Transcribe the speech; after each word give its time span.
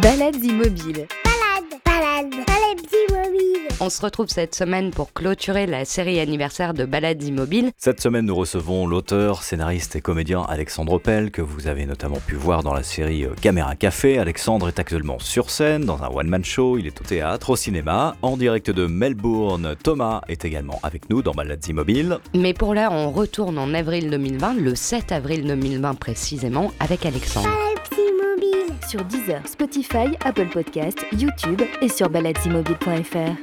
Balades 0.00 0.42
immobiles. 0.42 1.06
Balade, 1.22 1.80
balade, 1.84 2.30
balade 2.46 2.80
immobile. 3.10 3.68
On 3.78 3.90
se 3.90 4.00
retrouve 4.00 4.28
cette 4.28 4.54
semaine 4.54 4.90
pour 4.90 5.12
clôturer 5.12 5.66
la 5.66 5.84
série 5.84 6.18
anniversaire 6.18 6.72
de 6.72 6.86
Balades 6.86 7.22
immobiles. 7.22 7.72
Cette 7.76 8.00
semaine, 8.00 8.24
nous 8.24 8.34
recevons 8.34 8.86
l'auteur, 8.86 9.42
scénariste 9.42 9.94
et 9.94 10.00
comédien 10.00 10.46
Alexandre 10.48 10.98
Pell, 10.98 11.30
que 11.30 11.42
vous 11.42 11.66
avez 11.66 11.84
notamment 11.84 12.20
pu 12.26 12.36
voir 12.36 12.62
dans 12.62 12.72
la 12.72 12.82
série 12.82 13.26
euh, 13.26 13.34
Caméra 13.42 13.76
Café. 13.76 14.18
Alexandre 14.18 14.68
est 14.68 14.78
actuellement 14.78 15.18
sur 15.18 15.50
scène, 15.50 15.84
dans 15.84 16.02
un 16.02 16.08
one-man 16.08 16.42
show, 16.42 16.78
il 16.78 16.86
est 16.86 16.98
au 16.98 17.04
théâtre, 17.04 17.50
au 17.50 17.56
cinéma, 17.56 18.16
en 18.22 18.38
direct 18.38 18.70
de 18.70 18.86
Melbourne. 18.86 19.76
Thomas 19.82 20.22
est 20.26 20.46
également 20.46 20.80
avec 20.82 21.10
nous 21.10 21.20
dans 21.20 21.32
Balades 21.32 21.66
immobiles. 21.68 22.16
Mais 22.34 22.54
pour 22.54 22.72
là, 22.72 22.88
on 22.90 23.10
retourne 23.10 23.58
en 23.58 23.74
avril 23.74 24.08
2020, 24.08 24.54
le 24.54 24.74
7 24.74 25.12
avril 25.12 25.46
2020 25.46 25.96
précisément, 25.96 26.72
avec 26.80 27.04
Alexandre. 27.04 27.71
Sur 28.92 29.06
Deezer, 29.06 29.48
Spotify, 29.48 30.18
Apple 30.22 30.50
Podcast, 30.50 31.06
YouTube 31.12 31.62
et 31.80 31.88
sur 31.88 32.10
baladesimobile.fr. 32.10 33.36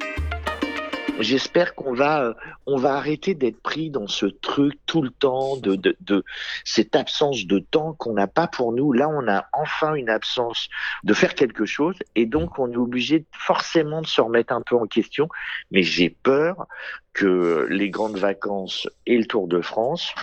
J'espère 1.20 1.74
qu'on 1.74 1.92
va, 1.92 2.22
euh, 2.22 2.34
on 2.68 2.78
va 2.78 2.94
arrêter 2.94 3.34
d'être 3.34 3.60
pris 3.60 3.90
dans 3.90 4.06
ce 4.06 4.28
truc 4.28 4.76
tout 4.86 5.02
le 5.02 5.10
temps, 5.10 5.58
de, 5.58 5.76
de, 5.76 5.98
de 6.02 6.24
cette 6.66 6.96
absence 6.96 7.48
de 7.48 7.58
temps 7.58 7.94
qu'on 7.94 8.14
n'a 8.14 8.28
pas 8.28 8.46
pour 8.46 8.74
nous. 8.74 8.94
Là, 8.94 9.10
on 9.10 9.28
a 9.28 9.48
enfin 9.52 9.96
une 9.96 10.12
absence 10.12 10.70
de 11.04 11.16
faire 11.16 11.34
quelque 11.34 11.66
chose 11.66 11.96
et 12.14 12.28
donc 12.28 12.60
on 12.60 12.72
est 12.72 12.78
obligé 12.78 13.26
forcément 13.32 14.04
de 14.04 14.08
se 14.08 14.22
remettre 14.22 14.54
un 14.54 14.62
peu 14.62 14.76
en 14.76 14.86
question. 14.86 15.30
Mais 15.72 15.82
j'ai 15.82 16.12
peur 16.12 16.68
que 17.14 17.66
les 17.72 17.90
grandes 17.90 18.18
vacances 18.18 18.88
et 19.08 19.18
le 19.18 19.26
Tour 19.26 19.48
de 19.48 19.62
France 19.62 20.14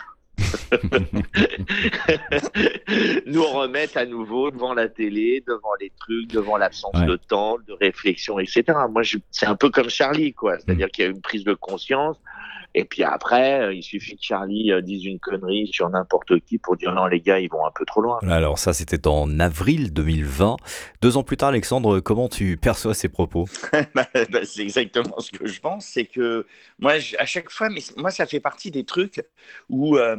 nous 3.26 3.44
remettent 3.44 3.96
à 3.96 4.06
nouveau 4.06 4.50
devant 4.50 4.74
la 4.74 4.88
télé, 4.88 5.42
devant 5.46 5.74
les 5.80 5.92
trucs, 6.00 6.28
devant 6.28 6.56
l'absence 6.56 6.92
Ouais. 6.94 7.06
de 7.06 7.16
temps, 7.16 7.58
de 7.66 7.72
réflexion, 7.74 8.38
etc. 8.38 8.64
Moi, 8.90 9.02
je, 9.02 9.18
c'est 9.30 9.46
un 9.46 9.56
peu 9.56 9.70
comme 9.70 9.90
Charlie, 9.90 10.32
quoi. 10.32 10.58
C'est-à-dire 10.58 10.88
qu'il 10.90 11.04
y 11.04 11.08
a 11.08 11.10
une 11.10 11.20
prise 11.20 11.44
de 11.44 11.54
conscience. 11.54 12.16
Et 12.74 12.84
puis 12.84 13.02
après, 13.02 13.60
euh, 13.60 13.74
il 13.74 13.82
suffit 13.82 14.16
que 14.16 14.22
Charlie 14.22 14.72
euh, 14.72 14.80
dise 14.80 15.04
une 15.04 15.18
connerie 15.18 15.68
sur 15.72 15.88
n'importe 15.88 16.40
qui 16.40 16.58
pour 16.58 16.76
dire 16.76 16.92
non, 16.92 17.06
les 17.06 17.20
gars, 17.20 17.38
ils 17.38 17.48
vont 17.50 17.64
un 17.66 17.70
peu 17.74 17.84
trop 17.84 18.00
loin. 18.00 18.18
Alors 18.28 18.58
ça, 18.58 18.72
c'était 18.72 19.06
en 19.06 19.40
avril 19.40 19.92
2020. 19.92 20.56
Deux 21.02 21.16
ans 21.16 21.22
plus 21.22 21.36
tard, 21.36 21.50
Alexandre, 21.50 22.00
comment 22.00 22.28
tu 22.28 22.56
perçois 22.56 22.94
ces 22.94 23.08
propos? 23.08 23.46
Bah, 23.94 24.06
bah, 24.30 24.40
c'est 24.44 24.62
exactement 24.62 25.18
ce 25.20 25.30
que 25.30 25.46
je 25.46 25.60
pense. 25.60 25.86
C'est 25.86 26.04
que 26.04 26.46
moi, 26.78 26.94
à 27.18 27.26
chaque 27.26 27.50
fois, 27.50 27.68
mais 27.70 27.80
moi, 27.96 28.10
ça 28.10 28.26
fait 28.26 28.40
partie 28.40 28.70
des 28.70 28.84
trucs 28.84 29.22
où, 29.70 29.96
euh, 29.96 30.16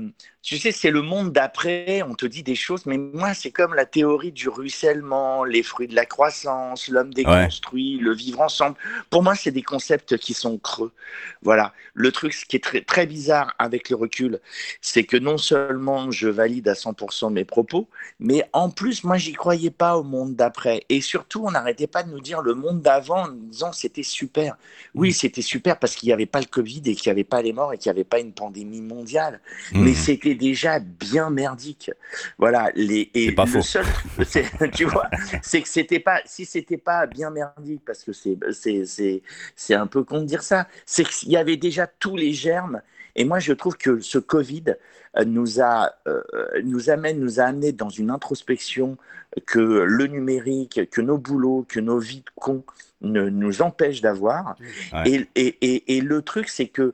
tu 0.48 0.58
sais, 0.58 0.72
c'est 0.72 0.92
le 0.92 1.02
monde 1.02 1.34
d'après. 1.34 2.02
On 2.04 2.16
te 2.16 2.26
dit 2.26 2.42
des 2.42 2.56
choses, 2.56 2.86
mais 2.86 2.98
moi, 2.98 3.34
c'est 3.34 3.52
comme 3.52 3.74
la 3.74 3.86
théorie 3.86 4.32
du 4.32 4.48
ruissellement, 4.48 5.44
les 5.44 5.62
fruits 5.62 5.90
de 5.90 5.96
la 5.96 6.06
croissance, 6.06 6.88
l'homme 6.88 7.14
déconstruit, 7.14 7.98
le 7.98 8.14
vivre 8.14 8.40
ensemble. 8.40 8.78
Pour 9.10 9.24
moi, 9.24 9.36
c'est 9.36 9.52
des 9.52 9.62
concepts 9.62 10.18
qui 10.18 10.34
sont 10.34 10.58
creux. 10.58 10.94
Voilà. 11.42 11.74
Le 11.94 12.14
truc, 12.14 12.32
ce 12.32 12.46
qui 12.46 12.56
est 12.56 12.64
très, 12.64 12.80
très 12.80 13.06
bizarre 13.06 13.56
avec 13.60 13.90
le 13.90 13.98
recul, 13.98 14.40
c'est 14.80 15.04
que 15.04 15.18
non 15.18 15.38
seulement 15.38 16.12
je 16.12 16.30
valide 16.30 16.70
à 16.70 16.76
100% 16.76 17.30
mes 17.30 17.44
propos, 17.44 17.90
mais 18.22 18.46
en 18.54 18.70
plus, 18.70 19.04
moi, 19.04 19.18
j'y 19.18 19.34
croyais 19.34 19.70
pas 19.70 19.98
au 19.98 20.04
monde 20.04 20.34
d'après. 20.38 20.86
Et 20.88 21.02
surtout, 21.02 21.44
on 21.46 21.52
n'arrêtait 21.52 21.88
pas 21.88 22.04
de 22.04 22.10
nous 22.10 22.22
dire 22.22 22.40
le 22.40 22.54
monde 22.54 22.82
d'avant 22.82 23.24
en 23.24 23.28
nous 23.28 23.48
disant 23.48 23.74
c'était 23.74 24.02
super. 24.02 24.56
Oui, 24.96 25.12
c'était 25.12 25.42
super 25.42 25.78
parce 25.78 25.94
qu'il 25.96 26.08
n'y 26.08 26.14
avait 26.14 26.26
pas 26.26 26.40
le 26.40 26.46
Covid 26.46 26.84
et 26.86 26.96
qu'il 26.96 27.10
n'y 27.10 27.12
avait 27.12 27.26
pas 27.26 27.42
les 27.42 27.52
morts 27.52 27.74
et 27.74 27.78
qu'il 27.78 27.92
n'y 27.92 27.98
avait 27.98 28.06
pas 28.06 28.22
une 28.22 28.32
pandémie 28.32 28.80
mondiale. 28.82 29.42
Mais 29.74 29.90
Mhm. 29.90 29.96
c'était 29.96 30.37
déjà 30.38 30.80
bien 30.80 31.30
merdique. 31.30 31.92
Voilà. 32.38 32.72
Les, 32.76 33.10
et 33.14 33.28
C'est 33.28 33.32
pas 33.34 33.46
le 33.46 33.52
faux. 33.52 33.62
seul 33.62 33.86
tu 34.74 34.86
vois, 34.86 35.10
c'est 35.42 35.62
que 35.62 35.70
c'était 35.70 36.00
pas, 36.00 36.22
si 36.26 36.46
c'était 36.46 36.78
pas 36.78 37.06
bien 37.06 37.30
merdique, 37.30 37.82
parce 37.86 38.04
que 38.04 38.14
c'est, 38.14 38.38
c'est, 38.52 38.86
c'est, 38.86 39.22
c'est 39.56 39.74
un 39.74 39.88
peu 39.88 40.04
con 40.04 40.22
de 40.22 40.26
dire 40.26 40.44
ça, 40.44 40.68
c'est 40.86 41.04
qu'il 41.04 41.30
y 41.30 41.38
avait 41.38 41.58
déjà 41.58 41.88
tous 41.88 42.16
les 42.16 42.34
germes. 42.34 42.82
Et 43.16 43.26
moi, 43.26 43.40
je 43.40 43.54
trouve 43.54 43.78
que 43.78 44.00
ce 44.00 44.20
Covid 44.20 44.76
euh, 45.18 45.26
nous 45.26 45.60
a, 45.60 45.92
euh, 46.08 46.22
nous 46.64 46.90
amène, 46.90 47.20
nous 47.20 47.40
a 47.40 47.44
amené 47.44 47.72
dans 47.72 47.90
une 47.90 48.12
introspection 48.12 48.98
que 49.46 49.60
le 49.60 50.08
numérique, 50.08 50.90
que 50.90 51.02
nos 51.02 51.18
boulots, 51.18 51.66
que 51.68 51.80
nos 51.80 52.00
vies 52.00 52.22
de 52.22 52.32
cons 52.36 52.64
ne 53.02 53.30
nous 53.30 53.62
empêchent 53.62 54.02
d'avoir. 54.02 54.56
Ouais. 54.94 55.10
Et, 55.10 55.28
et, 55.36 55.58
et, 55.62 55.98
et 55.98 56.02
le 56.02 56.22
truc, 56.22 56.48
c'est 56.50 56.68
que 56.68 56.94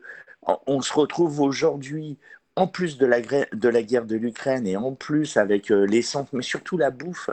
on 0.68 0.82
se 0.82 0.94
retrouve 0.94 1.40
aujourd'hui, 1.40 2.18
en 2.56 2.68
plus 2.68 2.98
de 2.98 3.06
la, 3.06 3.22
gra- 3.22 3.48
de 3.54 3.70
la 3.70 3.84
guerre 3.84 4.06
de 4.06 4.16
l'Ukraine 4.16 4.68
et 4.68 4.78
en 4.78 4.94
plus 4.94 5.38
avec 5.38 5.72
euh, 5.72 5.86
l'essence, 5.86 6.28
mais 6.34 6.44
surtout 6.44 6.78
la 6.78 6.92
bouffe, 6.92 7.30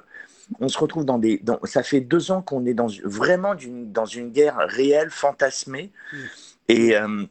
on 0.60 0.68
se 0.68 0.78
retrouve 0.78 1.04
dans 1.04 1.18
des. 1.18 1.38
Dans, 1.38 1.60
ça 1.64 1.82
fait 1.82 2.00
deux 2.00 2.30
ans 2.32 2.42
qu'on 2.42 2.66
est 2.66 2.74
dans, 2.74 2.88
vraiment 3.04 3.54
d'une- 3.54 3.92
dans 3.92 4.06
une 4.06 4.30
guerre 4.30 4.56
réelle, 4.58 5.10
fantasmée. 5.10 5.92
Et, 6.68 6.96
euh, 6.96 7.24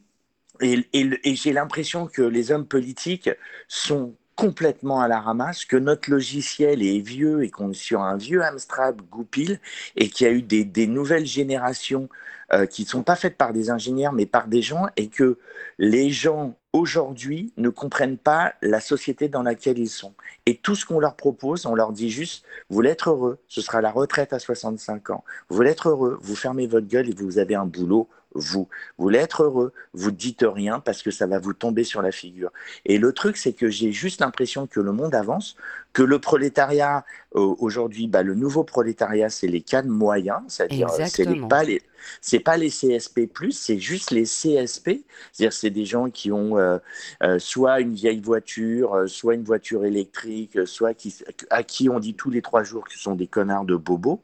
et, 0.60 0.86
et 0.92 1.10
et 1.24 1.34
j'ai 1.36 1.52
l'impression 1.52 2.06
que 2.06 2.22
les 2.22 2.52
hommes 2.52 2.66
politiques 2.66 3.30
sont 3.68 4.14
complètement 4.40 5.02
à 5.02 5.08
la 5.08 5.20
ramasse, 5.20 5.66
que 5.66 5.76
notre 5.76 6.10
logiciel 6.10 6.82
est 6.82 7.00
vieux 7.00 7.44
et 7.44 7.50
qu'on 7.50 7.72
est 7.72 7.74
sur 7.74 8.00
un 8.00 8.16
vieux 8.16 8.42
Amstrad 8.42 8.96
Goupil 9.10 9.60
et 9.96 10.08
qu'il 10.08 10.26
y 10.26 10.30
a 10.30 10.32
eu 10.32 10.40
des, 10.40 10.86
nouvelles 10.86 11.26
générations 11.26 12.08
euh, 12.54 12.64
qui 12.64 12.84
ne 12.84 12.88
sont 12.88 13.02
pas 13.02 13.16
faites 13.16 13.36
par 13.36 13.52
des 13.52 13.68
ingénieurs 13.68 14.14
mais 14.14 14.24
par 14.24 14.48
des 14.48 14.62
gens 14.62 14.86
et 14.96 15.08
que 15.08 15.36
les 15.78 16.08
gens 16.08 16.56
aujourd'hui 16.72 17.52
ne 17.58 17.68
comprennent 17.68 18.16
pas 18.16 18.54
la 18.62 18.80
société 18.80 19.28
dans 19.28 19.42
laquelle 19.42 19.78
ils 19.78 19.90
sont. 19.90 20.14
Et 20.46 20.56
tout 20.56 20.74
ce 20.74 20.86
qu'on 20.86 21.00
leur 21.00 21.16
propose, 21.16 21.66
on 21.66 21.74
leur 21.74 21.92
dit 21.92 22.08
juste, 22.08 22.46
vous 22.70 22.76
voulez 22.76 22.90
être 22.90 23.10
heureux, 23.10 23.40
ce 23.46 23.60
sera 23.60 23.82
la 23.82 23.90
retraite 23.90 24.32
à 24.32 24.38
65 24.38 25.10
ans. 25.10 25.22
Vous 25.50 25.56
voulez 25.56 25.70
être 25.70 25.90
heureux, 25.90 26.18
vous 26.22 26.36
fermez 26.36 26.66
votre 26.66 26.86
gueule 26.86 27.10
et 27.10 27.14
vous 27.14 27.38
avez 27.38 27.56
un 27.56 27.66
boulot, 27.66 28.08
vous. 28.34 28.68
Voulez 28.98 29.18
être 29.18 29.42
heureux, 29.42 29.72
vous 29.92 30.10
dites 30.10 30.44
rien 30.46 30.80
parce 30.80 31.02
que 31.02 31.10
ça 31.10 31.26
va 31.26 31.38
vous 31.38 31.52
tomber 31.52 31.84
sur 31.84 32.02
la 32.02 32.12
figure. 32.12 32.52
Et 32.84 32.98
le 32.98 33.12
truc, 33.12 33.36
c'est 33.36 33.52
que 33.52 33.68
j'ai 33.68 33.92
juste 33.92 34.20
l'impression 34.20 34.66
que 34.66 34.80
le 34.80 34.92
monde 34.92 35.14
avance, 35.14 35.56
que 35.92 36.02
le 36.02 36.18
prolétariat, 36.18 37.04
euh, 37.34 37.54
aujourd'hui, 37.58 38.06
bah, 38.06 38.22
le 38.22 38.34
nouveau 38.34 38.64
prolétariat, 38.64 39.28
c'est 39.28 39.48
les 39.48 39.60
cadres 39.60 39.90
moyens, 39.90 40.40
c'est-à-dire 40.48 40.88
euh, 40.88 41.04
c'est 41.06 41.48
pas 41.48 41.64
les, 41.64 41.82
c'est 42.20 42.38
pas 42.38 42.56
les 42.56 42.70
CSP+, 42.70 43.28
c'est 43.50 43.78
juste 43.78 44.12
les 44.12 44.22
CSP, 44.22 45.02
c'est-à-dire 45.32 45.52
c'est 45.52 45.70
des 45.70 45.84
gens 45.84 46.08
qui 46.08 46.30
ont 46.30 46.58
euh, 46.58 46.78
euh, 47.22 47.38
soit 47.38 47.80
une 47.80 47.94
vieille 47.94 48.20
voiture, 48.20 49.04
soit 49.06 49.34
une 49.34 49.42
voiture 49.42 49.84
électrique, 49.84 50.66
soit 50.66 50.94
qui, 50.94 51.14
à 51.50 51.64
qui 51.64 51.88
on 51.88 51.98
dit 51.98 52.14
tous 52.14 52.30
les 52.30 52.42
trois 52.42 52.62
jours 52.62 52.84
que 52.84 52.92
ce 52.92 52.98
sont 52.98 53.16
des 53.16 53.26
connards 53.26 53.64
de 53.64 53.76
bobos, 53.76 54.20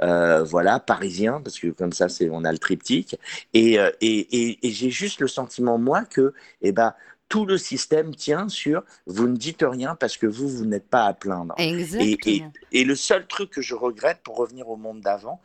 voilà, 0.00 0.80
parisiens, 0.80 1.40
parce 1.42 1.58
que 1.58 1.68
comme 1.68 1.92
ça, 1.92 2.08
c'est, 2.08 2.28
on 2.30 2.44
a 2.44 2.52
le 2.52 2.58
triptyque. 2.58 3.18
Et, 3.52 3.74
et, 3.74 3.88
et, 4.00 4.66
et 4.66 4.70
j'ai 4.70 4.90
juste 4.90 5.20
le 5.20 5.28
sentiment, 5.28 5.78
moi, 5.78 6.04
que 6.04 6.32
eh 6.62 6.72
ben, 6.72 6.94
tout 7.32 7.46
le 7.46 7.56
système 7.56 8.14
tient 8.14 8.50
sur 8.50 8.82
vous 9.06 9.26
ne 9.26 9.38
dites 9.38 9.64
rien 9.66 9.94
parce 9.94 10.18
que 10.18 10.26
vous, 10.26 10.50
vous 10.50 10.66
n'êtes 10.66 10.86
pas 10.86 11.06
à 11.06 11.14
plaindre. 11.14 11.54
Et, 11.56 11.70
Exactement. 11.70 12.52
et, 12.70 12.80
et 12.80 12.84
le 12.84 12.94
seul 12.94 13.26
truc 13.26 13.48
que 13.48 13.62
je 13.62 13.74
regrette, 13.74 14.18
pour 14.22 14.36
revenir 14.36 14.68
au 14.68 14.76
monde 14.76 15.00
d'avant, 15.00 15.40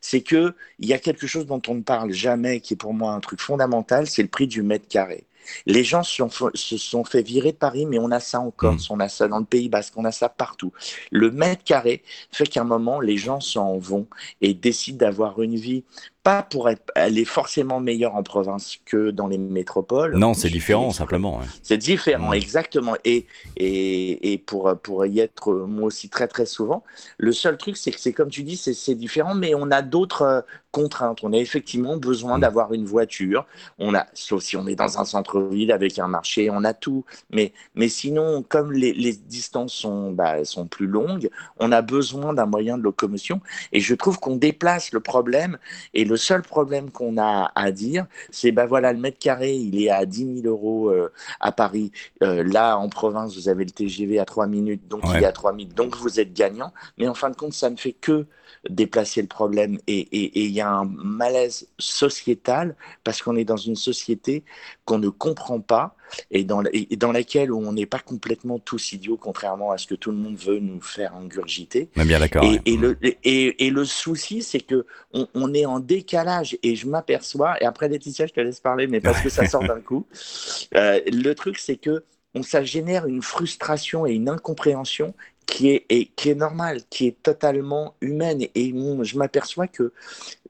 c'est 0.00 0.22
que 0.22 0.54
il 0.78 0.88
y 0.88 0.94
a 0.94 0.98
quelque 0.98 1.26
chose 1.26 1.44
dont 1.44 1.60
on 1.68 1.74
ne 1.74 1.82
parle 1.82 2.10
jamais, 2.10 2.60
qui 2.60 2.72
est 2.72 2.78
pour 2.78 2.94
moi 2.94 3.12
un 3.12 3.20
truc 3.20 3.42
fondamental, 3.42 4.06
c'est 4.06 4.22
le 4.22 4.28
prix 4.28 4.46
du 4.46 4.62
mètre 4.62 4.88
carré. 4.88 5.26
Les 5.66 5.84
gens 5.84 6.02
se 6.02 6.14
sont, 6.14 6.50
se 6.54 6.76
sont 6.78 7.04
fait 7.04 7.22
virer 7.22 7.52
de 7.52 7.56
Paris, 7.58 7.84
mais 7.84 7.98
on 7.98 8.10
a 8.10 8.18
ça 8.18 8.40
en 8.40 8.50
Corse, 8.50 8.90
on 8.90 8.98
a 8.98 9.08
ça 9.08 9.28
dans 9.28 9.38
le 9.38 9.44
Pays 9.44 9.68
Basque, 9.68 9.92
on 9.96 10.06
a 10.06 10.12
ça 10.12 10.30
partout. 10.30 10.72
Le 11.10 11.30
mètre 11.30 11.64
carré 11.64 12.02
fait 12.32 12.46
qu'à 12.46 12.62
un 12.62 12.64
moment, 12.64 12.98
les 12.98 13.18
gens 13.18 13.40
s'en 13.40 13.76
vont 13.76 14.06
et 14.40 14.54
décident 14.54 14.98
d'avoir 14.98 15.40
une 15.42 15.56
vie, 15.56 15.84
pas 16.26 16.42
pour 16.42 16.68
être, 16.68 16.90
aller 16.96 17.24
forcément 17.24 17.78
meilleure 17.78 18.16
en 18.16 18.24
province 18.24 18.78
que 18.84 19.12
dans 19.12 19.28
les 19.28 19.38
métropoles. 19.38 20.16
Non, 20.16 20.34
c'est 20.34 20.50
différent, 20.50 20.90
simplement. 20.90 21.38
ouais. 21.38 21.46
c'est 21.62 21.78
différent, 21.78 22.32
exactement. 22.32 22.96
Et, 23.04 23.26
et, 23.56 24.32
et 24.32 24.38
pour, 24.38 24.76
pour 24.82 25.06
y 25.06 25.20
être 25.20 25.52
euh, 25.52 25.66
moi 25.66 25.84
aussi 25.86 26.08
très 26.08 26.26
très 26.26 26.46
souvent, 26.46 26.82
le 27.18 27.30
seul 27.32 27.56
truc, 27.56 27.76
c'est 27.76 27.92
que 27.92 28.00
c'est 28.00 28.12
comme 28.12 28.30
tu 28.30 28.42
dis, 28.42 28.56
c'est 28.56 28.74
c'est 28.74 28.96
différent, 28.96 29.34
mais 29.36 29.54
on 29.54 29.70
a 29.70 29.82
d'autres 29.82 30.22
euh, 30.22 30.40
contraintes. 30.72 31.20
On 31.22 31.32
a 31.32 31.36
effectivement 31.38 31.96
besoin 31.96 32.38
Mm. 32.38 32.40
d'avoir 32.40 32.72
une 32.72 32.84
voiture. 32.86 33.46
On 33.78 33.94
a, 33.94 34.06
sauf 34.14 34.42
si 34.42 34.56
on 34.56 34.66
est 34.66 34.74
dans 34.74 34.98
un 34.98 35.04
centre-ville 35.04 35.70
avec 35.70 35.98
un 36.00 36.08
marché, 36.08 36.50
on 36.50 36.64
a 36.64 36.74
tout. 36.74 37.04
Mais, 37.30 37.52
mais 37.76 37.88
sinon, 37.88 38.42
comme 38.48 38.72
les, 38.72 38.92
les 38.92 39.12
distances 39.14 39.72
sont, 39.72 40.10
bah, 40.12 40.44
sont 40.44 40.66
plus 40.66 40.88
longues, 40.88 41.30
on 41.58 41.70
a 41.72 41.82
besoin 41.82 42.34
d'un 42.34 42.46
moyen 42.46 42.78
de 42.78 42.82
locomotion. 42.82 43.40
Et 43.72 43.80
je 43.80 43.94
trouve 43.94 44.18
qu'on 44.18 44.36
déplace 44.36 44.92
le 44.92 45.00
problème. 45.00 45.56
Et 45.94 46.04
le 46.04 46.15
seul 46.16 46.42
problème 46.42 46.90
qu'on 46.90 47.18
a 47.18 47.50
à 47.54 47.70
dire, 47.72 48.06
c'est 48.30 48.52
bah 48.52 48.66
voilà, 48.66 48.92
le 48.92 48.98
mètre 48.98 49.18
carré, 49.18 49.54
il 49.54 49.80
est 49.82 49.90
à 49.90 50.04
10 50.06 50.42
000 50.42 50.46
euros 50.46 50.90
euh, 50.90 51.12
à 51.40 51.52
Paris. 51.52 51.92
Euh, 52.22 52.42
là, 52.44 52.76
en 52.78 52.88
province, 52.88 53.34
vous 53.36 53.48
avez 53.48 53.64
le 53.64 53.70
TGV 53.70 54.18
à 54.18 54.24
3 54.24 54.46
minutes, 54.46 54.86
donc 54.88 55.04
Ouais. 55.04 55.18
il 55.18 55.22
est 55.22 55.26
à 55.26 55.32
3 55.32 55.52
minutes, 55.52 55.74
donc 55.74 55.96
vous 55.96 56.18
êtes 56.20 56.32
gagnant. 56.32 56.72
Mais 56.98 57.06
en 57.08 57.14
fin 57.14 57.30
de 57.30 57.36
compte, 57.36 57.52
ça 57.52 57.70
ne 57.70 57.76
fait 57.76 57.92
que 57.92 58.26
déplacer 58.70 59.22
le 59.22 59.28
problème. 59.28 59.78
Et 59.86 60.08
il 60.44 60.50
y 60.50 60.60
a 60.60 60.68
un 60.70 60.84
malaise 60.86 61.68
sociétal 61.78 62.74
parce 63.04 63.22
qu'on 63.22 63.36
est 63.36 63.44
dans 63.44 63.56
une 63.56 63.76
société 63.76 64.44
qu'on 64.84 64.98
ne 64.98 65.08
comprend 65.08 65.60
pas 65.60 65.94
et 66.30 66.44
dans, 66.44 66.62
et 66.72 66.96
dans 66.96 67.12
laquelle 67.12 67.52
on 67.52 67.72
n'est 67.72 67.86
pas 67.86 67.98
complètement 67.98 68.58
tous 68.58 68.92
idiots, 68.92 69.16
contrairement 69.16 69.72
à 69.72 69.78
ce 69.78 69.86
que 69.86 69.94
tout 69.94 70.10
le 70.10 70.16
monde 70.16 70.36
veut 70.36 70.58
nous 70.58 70.80
faire 70.80 71.14
ingurgiter. 71.14 71.88
bien 71.94 72.18
d'accord. 72.18 72.44
Et, 72.44 72.60
et, 72.64 72.76
le, 72.76 72.96
et, 73.02 73.66
et, 73.66 73.70
le 73.70 73.84
souci, 73.84 74.42
c'est 74.42 74.60
que 74.60 74.86
on, 75.12 75.26
on, 75.34 75.54
est 75.54 75.66
en 75.66 75.80
décalage 75.80 76.58
et 76.62 76.76
je 76.76 76.86
m'aperçois, 76.86 77.56
et 77.60 77.64
après 77.64 77.88
Laetitia, 77.88 78.26
je 78.26 78.32
te 78.32 78.40
laisse 78.40 78.60
parler, 78.60 78.86
mais 78.86 79.00
parce 79.00 79.20
que 79.20 79.28
ça 79.28 79.46
sort 79.46 79.64
d'un 79.64 79.80
coup, 79.80 80.06
euh, 80.74 81.00
le 81.06 81.34
truc, 81.34 81.58
c'est 81.58 81.76
que 81.76 82.04
on, 82.34 82.42
ça 82.42 82.62
génère 82.62 83.06
une 83.06 83.22
frustration 83.22 84.06
et 84.06 84.12
une 84.12 84.28
incompréhension 84.28 85.14
qui 85.46 85.70
est, 85.70 85.86
et, 85.88 86.06
qui 86.16 86.28
est 86.30 86.34
normale, 86.34 86.80
qui 86.90 87.06
est 87.06 87.22
totalement 87.22 87.94
humaine. 88.00 88.42
Et 88.54 88.74
je 89.02 89.16
m'aperçois 89.16 89.68
que 89.68 89.92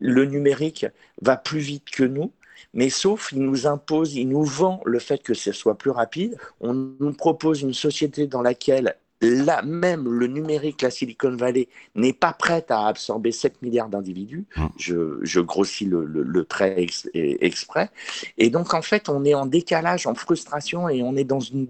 le 0.01 0.25
numérique 0.25 0.87
va 1.21 1.37
plus 1.37 1.61
vite 1.61 1.91
que 1.91 2.03
nous, 2.03 2.33
mais 2.75 2.91
sauf 2.91 3.33
il 3.33 3.43
nous 3.43 3.67
impose, 3.67 4.15
il 4.15 4.29
nous 4.29 4.45
vend 4.45 4.81
le 4.85 4.99
fait 4.99 5.23
que 5.23 5.35
ce 5.35 5.53
soit 5.53 5.79
plus 5.79 5.91
rapide. 5.91 6.37
On 6.61 6.73
nous 6.73 7.13
propose 7.13 7.63
une 7.63 7.75
société 7.75 8.27
dans 8.27 8.43
laquelle 8.43 8.97
là 9.23 9.63
même 9.63 10.09
le 10.09 10.27
numérique, 10.27 10.83
la 10.83 10.91
Silicon 10.91 11.37
Valley, 11.37 11.69
n'est 11.95 12.13
pas 12.13 12.33
prête 12.33 12.71
à 12.71 12.87
absorber 12.87 13.33
7 13.33 13.63
milliards 13.63 13.89
d'individus. 13.89 14.45
Mmh. 14.57 14.67
Je, 14.79 15.19
je, 15.23 15.41
grossis 15.41 15.87
le, 15.87 16.05
le, 16.05 16.23
le 16.23 16.45
trait 16.45 16.75
ex, 16.77 17.09
exprès. 17.15 17.91
Et 18.39 18.51
donc, 18.51 18.75
en 18.75 18.83
fait, 18.83 19.09
on 19.09 19.25
est 19.25 19.35
en 19.35 19.47
décalage, 19.47 20.07
en 20.07 20.15
frustration 20.15 20.89
et 20.89 21.03
on 21.03 21.17
est 21.17 21.25
dans 21.25 21.41
une 21.41 21.67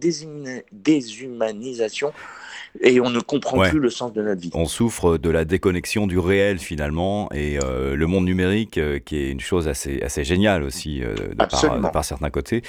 déshumanisation 0.72 2.12
et 2.80 3.00
on 3.00 3.10
ne 3.10 3.20
comprend 3.20 3.58
ouais. 3.58 3.70
plus 3.70 3.78
le 3.78 3.90
sens 3.90 4.12
de 4.12 4.22
notre 4.22 4.40
vie. 4.40 4.50
On 4.54 4.66
souffre 4.66 5.18
de 5.18 5.30
la 5.30 5.44
déconnexion 5.44 6.06
du 6.06 6.18
réel 6.18 6.58
finalement 6.58 7.28
et 7.32 7.58
euh, 7.62 7.94
le 7.94 8.06
monde 8.06 8.24
numérique, 8.24 8.78
euh, 8.78 8.98
qui 8.98 9.16
est 9.16 9.30
une 9.30 9.40
chose 9.40 9.68
assez, 9.68 10.02
assez 10.02 10.24
géniale 10.24 10.62
aussi 10.62 11.02
euh, 11.02 11.14
de, 11.14 11.34
par, 11.34 11.48
de, 11.48 11.88
par, 11.90 12.04
certains 12.04 12.30
côtés, 12.30 12.62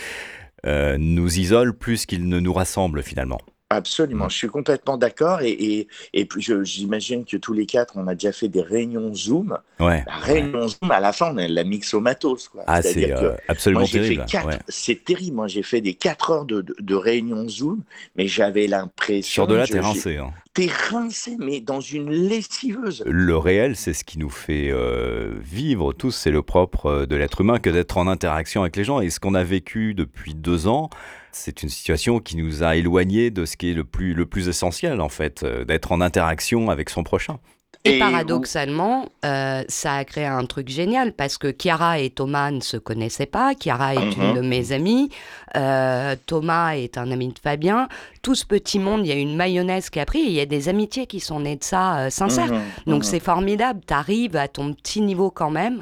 euh, 0.66 0.98
nous 1.00 1.40
isole 1.40 1.78
plus 1.78 2.06
qu'il 2.06 2.28
ne 2.28 2.40
nous 2.40 2.54
rassemble 2.54 3.04
finalement. 3.04 3.40
Absolument, 3.70 4.30
je 4.30 4.38
suis 4.38 4.48
complètement 4.48 4.98
d'accord 4.98 5.42
et, 5.42 5.50
et, 5.50 5.88
et 6.14 6.24
puis 6.24 6.42
j'imagine 6.64 7.26
que 7.26 7.36
tous 7.36 7.52
les 7.52 7.66
quatre, 7.66 7.96
on 7.98 8.08
a 8.08 8.14
déjà 8.14 8.32
fait 8.32 8.48
des 8.48 8.62
réunions 8.62 9.14
Zoom. 9.14 9.58
Ouais. 9.82 10.06
La 10.08 10.16
réunion 10.16 10.62
ouais. 10.62 10.68
Zoom, 10.70 10.90
à 10.90 11.02
la 11.02 11.12
fin, 11.12 11.34
on 11.34 11.38
a 11.38 11.50
la 11.50 11.64
mixomatos. 11.66 12.48
Quoi. 12.48 12.64
Ah, 12.66 12.82
c'est 12.82 13.12
euh, 13.12 13.36
absolument 13.50 13.86
terrible. 13.86 14.26
Ouais. 14.46 14.58
C'est 14.70 15.04
terrible. 15.04 15.36
Moi, 15.36 15.48
j'ai 15.48 15.64
fait 15.64 15.82
des 15.82 15.96
4 15.96 16.32
heures 16.32 16.46
de, 16.46 16.62
de, 16.62 16.76
de 16.80 16.96
réunion 16.96 17.46
Zoom, 17.50 17.82
mais 18.16 18.28
j'avais 18.28 18.68
l'impression. 18.68 19.44
Sur 19.44 19.48
de 19.48 19.56
là, 19.56 19.68
t'es 19.68 19.82
rincé. 19.82 20.16
Hein. 20.16 20.32
T'es 20.58 20.72
rincé, 20.90 21.36
mais 21.38 21.60
dans 21.62 21.82
une 21.82 22.10
lessiveuse. 22.10 23.04
Le 23.06 23.38
réel, 23.38 23.76
c'est 23.76 23.94
ce 23.94 24.04
qui 24.04 24.18
nous 24.18 24.32
fait 24.32 24.72
euh, 24.72 25.36
vivre 25.40 25.94
tous. 25.94 26.10
C'est 26.10 26.32
le 26.32 26.42
propre 26.42 27.06
de 27.06 27.16
l'être 27.16 27.42
humain 27.42 27.60
que 27.60 27.70
d'être 27.70 27.96
en 28.00 28.08
interaction 28.08 28.62
avec 28.62 28.76
les 28.76 28.84
gens. 28.84 29.00
Et 29.00 29.12
ce 29.12 29.20
qu'on 29.20 29.36
a 29.36 29.44
vécu 29.44 29.94
depuis 29.94 30.34
deux 30.34 30.66
ans, 30.66 30.90
c'est 31.32 31.62
une 31.62 31.70
situation 31.70 32.20
qui 32.20 32.38
nous 32.38 32.64
a 32.64 32.76
éloignés 32.76 33.30
de 33.30 33.46
ce 33.46 33.56
qui 33.56 33.70
est 33.70 33.76
le 33.76 33.84
plus, 33.84 34.16
le 34.16 34.26
plus 34.26 34.48
essentiel, 34.48 35.00
en 35.00 35.10
fait, 35.10 35.44
euh, 35.44 35.64
d'être 35.64 35.92
en 35.92 36.02
interaction 36.02 36.72
avec 36.72 36.90
son 36.90 37.04
prochain. 37.04 37.38
Et, 37.84 37.96
et 37.96 38.00
paradoxalement, 38.00 39.06
euh, 39.26 39.64
ça 39.68 39.94
a 39.96 40.04
créé 40.06 40.26
un 40.26 40.46
truc 40.46 40.68
génial 40.70 41.14
parce 41.14 41.38
que 41.38 41.54
Chiara 41.58 42.00
et 42.00 42.10
Thomas 42.10 42.52
ne 42.52 42.60
se 42.62 42.78
connaissaient 42.78 43.26
pas. 43.26 43.54
Chiara 43.56 43.96
est 43.96 44.00
mm 44.00 44.10
-hmm. 44.10 44.30
une 44.30 44.36
de 44.36 44.42
mes 44.42 44.72
amies. 44.72 45.10
Euh, 45.56 46.16
Thomas 46.26 46.76
est 46.76 46.98
un 46.98 47.12
ami 47.12 47.28
de 47.30 47.40
Fabien. 47.40 47.88
Tout 48.22 48.36
ce 48.36 48.46
petit 48.46 48.80
monde, 48.80 49.02
il 49.06 49.10
y 49.10 49.12
a 49.12 49.16
une 49.16 49.36
mayonnaise 49.36 49.90
qui 49.90 50.00
a 50.00 50.06
pris. 50.06 50.20
Il 50.22 50.34
y 50.34 50.42
a 50.42 50.46
des 50.46 50.68
amitiés 50.70 51.08
qui 51.08 51.20
sont 51.20 51.40
nées 51.40 51.56
de 51.58 51.64
ça 51.64 51.84
euh, 51.98 52.10
sincères. 52.10 52.52
Mm 52.52 52.58
-hmm. 52.58 52.90
Donc 52.92 53.02
mm 53.02 53.06
-hmm. 53.06 53.10
c'est 53.12 53.24
formidable. 53.32 53.80
Tu 53.88 53.94
arrives 53.94 54.36
à 54.36 54.48
ton 54.48 54.74
petit 54.74 55.02
niveau 55.02 55.30
quand 55.40 55.52
même 55.62 55.78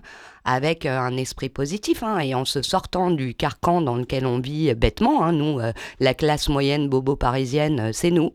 avec 0.45 0.85
euh, 0.85 0.97
un 0.97 1.17
esprit 1.17 1.49
positif 1.49 2.03
hein, 2.03 2.19
et 2.19 2.35
en 2.35 2.45
se 2.45 2.61
sortant 2.61 3.11
du 3.11 3.33
carcan 3.33 3.81
dans 3.81 3.95
lequel 3.95 4.25
on 4.25 4.39
vit 4.39 4.73
bêtement. 4.75 5.23
Hein, 5.23 5.33
nous, 5.33 5.59
euh, 5.59 5.73
la 5.99 6.13
classe 6.13 6.47
moyenne 6.47 6.87
bobo 6.87 7.15
parisienne, 7.15 7.79
euh, 7.79 7.89
c'est 7.91 8.11
nous. 8.11 8.31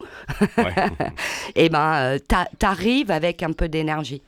Ouais. 0.58 0.74
et 1.54 1.68
ben, 1.68 2.18
t'arrives 2.58 3.10
avec 3.10 3.42
un 3.42 3.52
peu 3.52 3.68
d'énergie 3.68 4.22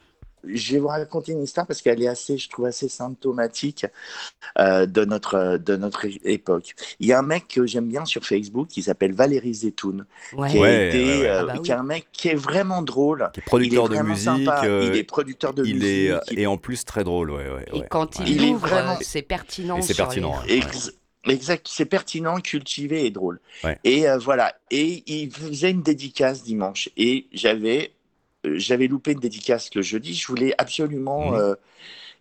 je 0.45 0.73
vais 0.73 0.79
vous 0.79 0.89
raconter 0.89 1.33
une 1.33 1.43
histoire 1.43 1.67
parce 1.67 1.83
qu'elle 1.83 2.03
est 2.03 2.09
assez, 2.09 2.39
je 2.39 2.49
trouve, 2.49 2.67
assez 2.67 2.89
symptomatique 2.89 3.87
euh, 4.59 4.87
de, 4.87 5.05
notre, 5.05 5.59
de 5.59 5.77
notre 5.77 6.07
époque. 6.25 6.75
Il 7.01 7.07
y 7.07 7.13
a 7.13 7.19
un 7.19 7.23
mec 7.23 7.49
que 7.49 7.67
j'aime 7.67 7.89
bien 7.89 8.05
sur 8.05 8.25
Facebook 8.25 8.69
qui 8.69 8.83
s'appelle 8.83 9.13
Valérie 9.13 9.55
Zetoun, 9.55 10.07
ouais. 10.35 10.51
qui, 10.51 10.59
ouais, 10.59 10.89
été, 10.89 11.05
ouais, 11.05 11.29
euh, 11.29 11.41
ah 11.41 11.45
bah 11.45 11.53
oui. 11.57 11.63
qui 11.63 11.71
est 11.71 11.75
un 11.75 11.83
mec 11.83 12.07
qui 12.13 12.29
est 12.29 12.35
vraiment 12.35 12.83
drôle. 12.83 13.31
Qui 13.33 13.41
est 13.41 13.45
producteur 13.45 13.89
de 13.89 13.99
musique. 13.99 14.49
Euh, 14.65 14.91
il 14.91 14.97
est 14.99 15.05
producteur 15.05 15.55
de 15.55 15.65
il 15.65 15.77
musique. 15.77 16.11
Est, 16.11 16.33
il... 16.33 16.41
Et 16.41 16.47
en 16.47 16.57
plus 16.57 16.85
très 16.85 17.05
drôle. 17.05 17.31
Ouais, 17.31 17.47
et 17.73 17.83
quand 17.89 18.19
il, 18.21 18.43
il 18.43 18.51
ouvre, 18.51 18.67
vraiment... 18.67 18.97
c'est 19.01 19.23
pertinent. 19.23 19.81
c'est 19.83 19.97
pertinent. 19.97 20.35
Les... 20.47 20.59
Ex 20.59 20.93
Exact, 21.29 21.69
c'est 21.71 21.85
pertinent, 21.85 22.41
cultivé 22.41 23.07
et 23.07 23.11
drôle. 23.11 23.41
Et 23.85 24.09
euh, 24.09 24.19
voilà. 24.19 24.57
Et 24.71 25.05
il 25.07 25.31
faisait 25.31 25.71
une 25.71 25.83
dédicace 25.83 26.43
dimanche. 26.43 26.89
Et 26.97 27.27
j'avais 27.33 27.93
j'avais 28.45 28.87
loupé 28.87 29.13
une 29.13 29.21
dédicace 29.21 29.75
le 29.75 29.83
jeudi, 29.83 30.15
je 30.15 30.27
voulais 30.27 30.55
absolument 30.59 31.33
mmh. 31.33 31.35
euh, 31.35 31.55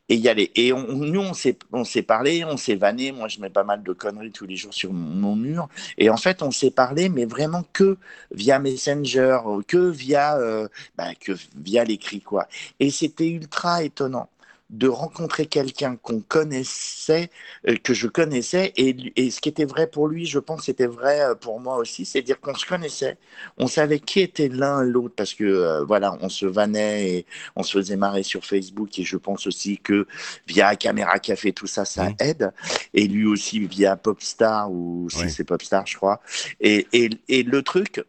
et 0.09 0.15
y 0.15 0.27
aller. 0.27 0.51
Et 0.55 0.73
on, 0.73 0.85
nous, 0.87 1.21
on 1.21 1.33
s'est, 1.33 1.57
on 1.71 1.83
s'est 1.83 2.01
parlé, 2.01 2.43
on 2.43 2.57
s'est 2.57 2.75
vanné. 2.75 3.11
Moi, 3.11 3.27
je 3.27 3.39
mets 3.39 3.49
pas 3.49 3.63
mal 3.63 3.81
de 3.81 3.93
conneries 3.93 4.31
tous 4.31 4.45
les 4.45 4.57
jours 4.57 4.73
sur 4.73 4.91
mon, 4.91 5.15
mon 5.15 5.35
mur. 5.35 5.69
Et 5.97 6.09
en 6.09 6.17
fait, 6.17 6.41
on 6.41 6.51
s'est 6.51 6.71
parlé, 6.71 7.09
mais 7.09 7.25
vraiment 7.25 7.63
que 7.73 7.97
via 8.31 8.59
Messenger, 8.59 9.39
que 9.67 9.89
via, 9.89 10.37
euh, 10.37 10.67
bah, 10.97 11.15
que 11.19 11.33
via 11.55 11.83
l'écrit, 11.85 12.21
quoi. 12.21 12.47
Et 12.79 12.91
c'était 12.91 13.29
ultra 13.29 13.83
étonnant 13.83 14.29
de 14.71 14.87
rencontrer 14.87 15.47
quelqu'un 15.47 15.97
qu'on 15.97 16.21
connaissait, 16.21 17.29
euh, 17.67 17.75
que 17.75 17.93
je 17.93 18.07
connaissais, 18.07 18.71
et, 18.77 18.95
et, 19.17 19.29
ce 19.29 19.41
qui 19.41 19.49
était 19.49 19.65
vrai 19.65 19.85
pour 19.85 20.07
lui, 20.07 20.25
je 20.25 20.39
pense, 20.39 20.63
c'était 20.63 20.87
vrai 20.87 21.21
euh, 21.21 21.35
pour 21.35 21.59
moi 21.59 21.75
aussi, 21.75 22.05
c'est-à-dire 22.05 22.39
qu'on 22.39 22.55
se 22.55 22.65
connaissait, 22.65 23.17
on 23.57 23.67
savait 23.67 23.99
qui 23.99 24.21
était 24.21 24.47
l'un 24.47 24.81
l'autre, 24.81 25.13
parce 25.15 25.33
que 25.33 25.43
euh, 25.43 25.83
voilà, 25.83 26.17
on 26.21 26.29
se 26.29 26.45
vannait 26.45 27.09
et 27.09 27.25
on 27.57 27.63
se 27.63 27.77
faisait 27.77 27.97
marrer 27.97 28.23
sur 28.23 28.45
Facebook, 28.45 28.97
et 28.97 29.03
je 29.03 29.17
pense 29.17 29.45
aussi 29.45 29.77
que 29.77 30.07
via 30.47 30.77
Caméra 30.77 31.19
Café, 31.19 31.51
tout 31.51 31.67
ça, 31.67 31.83
ça 31.83 32.09
mmh. 32.09 32.15
aide, 32.19 32.53
et 32.93 33.07
lui 33.07 33.25
aussi 33.25 33.59
via 33.59 33.97
Popstar, 33.97 34.71
ou 34.71 35.09
si 35.09 35.29
c'est 35.29 35.43
Popstar, 35.43 35.85
je 35.85 35.97
crois, 35.97 36.21
et, 36.61 36.87
et, 36.93 37.09
et 37.27 37.43
le 37.43 37.61
truc, 37.61 38.05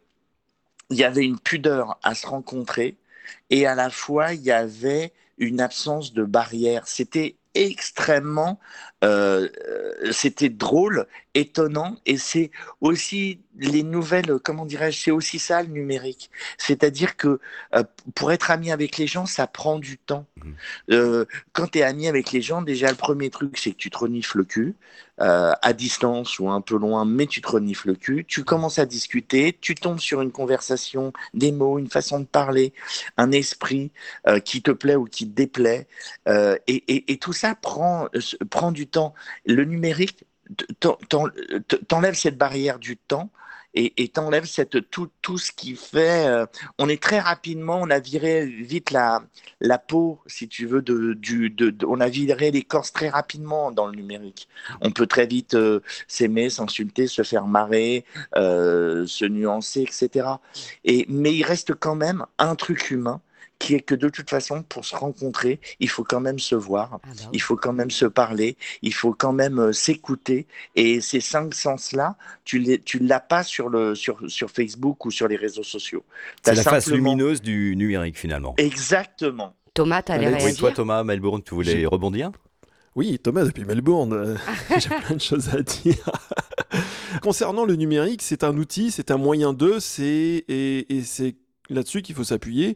il 0.89 0.97
y 0.97 1.03
avait 1.03 1.25
une 1.25 1.39
pudeur 1.39 1.99
à 2.03 2.15
se 2.15 2.25
rencontrer, 2.25 2.95
et 3.49 3.67
à 3.67 3.75
la 3.75 3.89
fois, 3.89 4.33
il 4.33 4.43
y 4.43 4.51
avait 4.51 5.11
une 5.37 5.61
absence 5.61 6.13
de 6.13 6.23
barrière. 6.23 6.87
C'était 6.87 7.37
extrêmement, 7.55 8.59
euh, 9.03 9.49
c'était 10.11 10.49
drôle, 10.49 11.07
étonnant, 11.33 11.97
et 12.05 12.17
c'est 12.17 12.51
aussi 12.81 13.39
les 13.57 13.83
nouvelles, 13.83 14.39
comment 14.43 14.65
dirais-je, 14.65 15.03
c'est 15.03 15.11
aussi 15.11 15.39
ça 15.39 15.61
le 15.61 15.69
numérique. 15.69 16.29
C'est-à-dire 16.57 17.17
que 17.17 17.39
euh, 17.75 17.83
pour 18.15 18.31
être 18.31 18.51
ami 18.51 18.71
avec 18.71 18.97
les 18.97 19.07
gens, 19.07 19.25
ça 19.25 19.47
prend 19.47 19.79
du 19.79 19.97
temps. 19.97 20.25
Mmh. 20.37 20.51
Euh, 20.91 21.25
quand 21.51 21.71
tu 21.71 21.79
es 21.79 21.83
ami 21.83 22.07
avec 22.07 22.31
les 22.31 22.41
gens, 22.41 22.61
déjà 22.61 22.89
le 22.89 22.95
premier 22.95 23.29
truc, 23.29 23.57
c'est 23.57 23.71
que 23.71 23.77
tu 23.77 23.89
te 23.89 23.97
renifles 23.97 24.39
le 24.39 24.43
cul, 24.45 24.75
euh, 25.21 25.53
à 25.61 25.73
distance 25.73 26.39
ou 26.39 26.49
un 26.49 26.59
peu 26.59 26.75
loin, 26.75 27.05
mais 27.05 27.27
tu 27.27 27.39
te 27.39 27.47
renifles 27.47 27.89
le 27.89 27.95
cul, 27.95 28.25
tu 28.27 28.43
commences 28.43 28.79
à 28.79 28.87
discuter, 28.87 29.55
tu 29.61 29.75
tombes 29.75 29.99
sur 29.99 30.21
une 30.21 30.31
conversation, 30.31 31.13
des 31.35 31.51
mots, 31.51 31.77
une 31.77 31.87
façon 31.87 32.19
de 32.19 32.25
parler, 32.25 32.73
un 33.17 33.31
esprit 33.31 33.91
euh, 34.27 34.39
qui 34.39 34.63
te 34.63 34.71
plaît 34.71 34.95
ou 34.95 35.05
qui 35.05 35.29
te 35.29 35.35
déplaît, 35.35 35.87
euh, 36.27 36.57
et, 36.65 36.83
et, 36.87 37.13
et, 37.13 37.17
tout 37.17 37.31
ça 37.31 37.42
prend, 37.55 38.07
prend 38.49 38.71
du 38.71 38.87
temps. 38.87 39.13
Le 39.45 39.63
numérique 39.65 40.25
t'enlève 41.87 42.15
cette 42.15 42.37
barrière 42.37 42.79
du 42.79 42.97
temps 42.97 43.31
et 43.75 44.07
t'enlèves 44.09 44.45
cette 44.45 44.89
tout, 44.91 45.09
tout 45.21 45.37
ce 45.37 45.51
qui 45.51 45.75
fait 45.75 46.27
euh, 46.27 46.45
on 46.77 46.89
est 46.89 47.01
très 47.01 47.19
rapidement 47.19 47.79
on 47.81 47.89
a 47.89 47.99
viré 47.99 48.45
vite 48.45 48.91
la, 48.91 49.23
la 49.61 49.79
peau 49.79 50.21
si 50.27 50.47
tu 50.47 50.67
veux 50.67 50.81
de, 50.81 51.13
du, 51.13 51.49
de, 51.49 51.75
on 51.87 51.99
a 51.99 52.07
viré 52.07 52.51
l'écorce 52.51 52.93
très 52.93 53.09
rapidement 53.09 53.71
dans 53.71 53.87
le 53.87 53.95
numérique 53.95 54.47
on 54.81 54.91
peut 54.91 55.07
très 55.07 55.25
vite 55.25 55.55
euh, 55.55 55.79
s'aimer 56.07 56.49
s'insulter 56.51 57.07
se 57.07 57.23
faire 57.23 57.47
marrer 57.47 58.05
euh, 58.35 59.07
se 59.07 59.25
nuancer 59.25 59.81
etc 59.81 60.27
et 60.85 61.05
mais 61.09 61.33
il 61.33 61.43
reste 61.43 61.73
quand 61.73 61.95
même 61.95 62.25
un 62.37 62.55
truc 62.55 62.91
humain 62.91 63.21
qui 63.63 63.75
est 63.75 63.79
que 63.79 63.95
de 63.95 64.09
toute 64.09 64.29
façon, 64.29 64.61
pour 64.61 64.83
se 64.83 64.93
rencontrer, 64.93 65.61
il 65.79 65.87
faut 65.87 66.03
quand 66.03 66.19
même 66.19 66.37
se 66.37 66.53
voir, 66.53 66.89
ah 66.91 66.99
bah 67.01 67.29
il 67.31 67.41
faut 67.41 67.55
quand 67.55 67.71
même 67.71 67.91
se 67.91 68.05
parler, 68.05 68.57
il 68.81 68.93
faut 68.93 69.13
quand 69.13 69.31
même 69.31 69.57
euh, 69.57 69.71
s'écouter. 69.71 70.47
Et 70.75 70.99
ces 70.99 71.21
cinq 71.21 71.53
sens-là, 71.53 72.17
tu 72.43 72.59
ne 72.59 72.75
tu 72.75 72.99
l'as 72.99 73.21
pas 73.21 73.41
sur, 73.43 73.69
le, 73.69 73.95
sur, 73.95 74.19
sur 74.27 74.51
Facebook 74.51 75.05
ou 75.05 75.11
sur 75.11 75.29
les 75.29 75.37
réseaux 75.37 75.63
sociaux. 75.63 76.03
C'est 76.43 76.55
la 76.55 76.57
simplement... 76.57 76.81
face 76.81 76.91
lumineuse 76.91 77.41
du 77.41 77.77
numérique 77.77 78.17
finalement. 78.17 78.53
Exactement. 78.57 79.55
Thomas, 79.73 80.01
tu 80.01 80.11
allais 80.11 80.27
réagir 80.27 80.45
Oui, 80.45 80.55
toi 80.55 80.71
Thomas, 80.73 81.05
Melbourne, 81.05 81.41
tu 81.41 81.55
voulais 81.55 81.85
rebondir? 81.85 82.31
Oui, 82.95 83.17
Thomas, 83.17 83.45
depuis 83.45 83.63
Melbourne, 83.63 84.11
euh, 84.11 84.35
j'ai 84.77 84.89
plein 84.89 85.15
de 85.15 85.21
choses 85.21 85.55
à 85.55 85.61
dire. 85.61 86.09
Concernant 87.21 87.63
le 87.63 87.77
numérique, 87.77 88.23
c'est 88.23 88.43
un 88.43 88.57
outil, 88.57 88.91
c'est 88.91 89.09
un 89.09 89.17
moyen 89.17 89.53
d'eux, 89.53 89.79
et, 89.99 90.97
et 90.97 91.01
c'est 91.03 91.35
là-dessus 91.69 92.01
qu'il 92.01 92.15
faut 92.15 92.23
s'appuyer. 92.23 92.75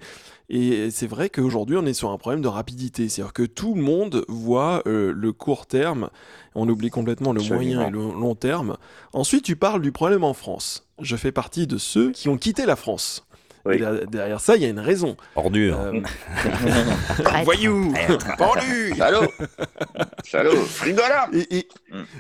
Et 0.50 0.90
c'est 0.92 1.08
vrai 1.08 1.30
qu'aujourd'hui, 1.30 1.78
on 1.78 1.86
est 1.86 1.94
sur 1.94 2.12
un 2.12 2.18
problème 2.18 2.42
de 2.42 2.48
rapidité. 2.48 3.10
C'est-à-dire 3.10 3.34
que 3.34 3.44
tout 3.44 3.76
le 3.76 3.82
monde 3.82 4.24
voit 4.28 4.82
euh, 4.88 5.12
le 5.14 5.34
court 5.34 5.66
terme, 5.66 6.10
on 6.56 6.68
oublie 6.70 6.90
complètement 6.90 7.34
le 7.34 7.42
moyen 7.42 7.88
et 7.88 7.92
le 7.92 8.00
long 8.00 8.36
terme. 8.36 8.78
Ensuite, 9.14 9.44
tu 9.44 9.56
parles 9.56 9.82
du 9.82 9.92
problème 9.92 10.24
en 10.24 10.34
France. 10.34 10.88
Je 11.00 11.16
fais 11.16 11.32
partie 11.32 11.68
de 11.68 11.78
ceux 11.78 12.12
qui 12.12 12.30
ont 12.30 12.38
quitté 12.38 12.66
la 12.66 12.76
France. 12.76 13.27
Et 13.72 14.06
derrière 14.10 14.40
ça, 14.40 14.56
il 14.56 14.62
y 14.62 14.66
a 14.66 14.70
une 14.70 14.80
raison. 14.80 15.18
Ordure. 15.36 15.80
Euh, 15.80 16.02
Voyou 17.44 17.94
Pendu 18.38 18.94
Salaud 18.98 19.28
Salaud 20.24 20.56
Frigola 20.66 21.30
et, 21.34 21.58
et, 21.58 21.68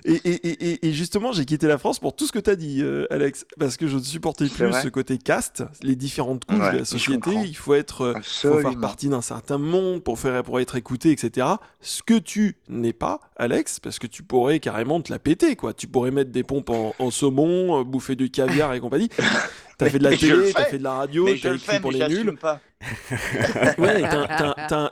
et, 0.06 0.88
et, 0.88 0.94
justement, 0.94 1.32
j'ai 1.32 1.46
quitté 1.46 1.68
la 1.68 1.78
France 1.78 2.00
pour 2.00 2.16
tout 2.16 2.26
ce 2.28 2.32
que 2.32 2.40
tu 2.40 2.50
as 2.50 2.56
dit, 2.56 2.82
euh, 2.82 3.06
Alex. 3.10 3.46
Parce 3.60 3.78
que 3.78 3.88
je 3.88 3.98
ne 3.98 4.02
supportais 4.02 4.48
plus 4.48 4.74
ce 4.74 4.88
côté 4.88 5.18
caste, 5.18 5.64
les 5.82 5.96
différentes 5.96 6.46
couches 6.46 6.72
de 6.72 6.78
la 6.78 6.86
société. 6.86 7.32
Il 7.46 7.56
faut 7.56 7.74
être, 7.74 8.02
euh, 8.02 8.14
faut 8.24 8.60
faire 8.60 8.80
partie 8.80 9.10
d'un 9.10 9.22
certain 9.22 9.58
monde 9.58 10.04
pour, 10.04 10.20
faire, 10.20 10.44
pour 10.44 10.60
être 10.60 10.76
écouté, 10.76 11.12
etc. 11.12 11.48
Ce 11.82 12.04
que 12.04 12.18
tu 12.18 12.58
n'es 12.70 12.94
pas, 12.94 13.20
Alex, 13.36 13.80
parce 13.80 14.00
que 14.00 14.08
tu 14.08 14.24
pourrais 14.24 14.60
carrément 14.60 15.02
te 15.02 15.12
la 15.12 15.20
péter, 15.20 15.56
quoi. 15.56 15.74
Tu 15.74 15.88
pourrais 15.88 16.12
mettre 16.12 16.32
des 16.32 16.44
pompes 16.44 16.70
en, 16.70 16.94
en 17.00 17.12
saumon, 17.12 17.84
bouffer 17.84 18.16
du 18.16 18.30
caviar 18.30 18.74
et 18.74 18.80
compagnie. 18.80 19.10
T'as 19.78 19.90
fait 19.90 20.00
de 20.00 20.04
la 20.04 20.18
télé, 20.18 20.54
t'as 20.54 20.66
fait 20.66 20.80
de 20.80 20.84
la 20.84 20.94
radio, 20.94 21.28
t'as 21.42 21.54
écrit 21.54 21.80
pour 21.80 21.92
les 21.92 22.08
nuls. 22.08 22.36
Pas. 22.40 22.60
ouais, 23.78 24.04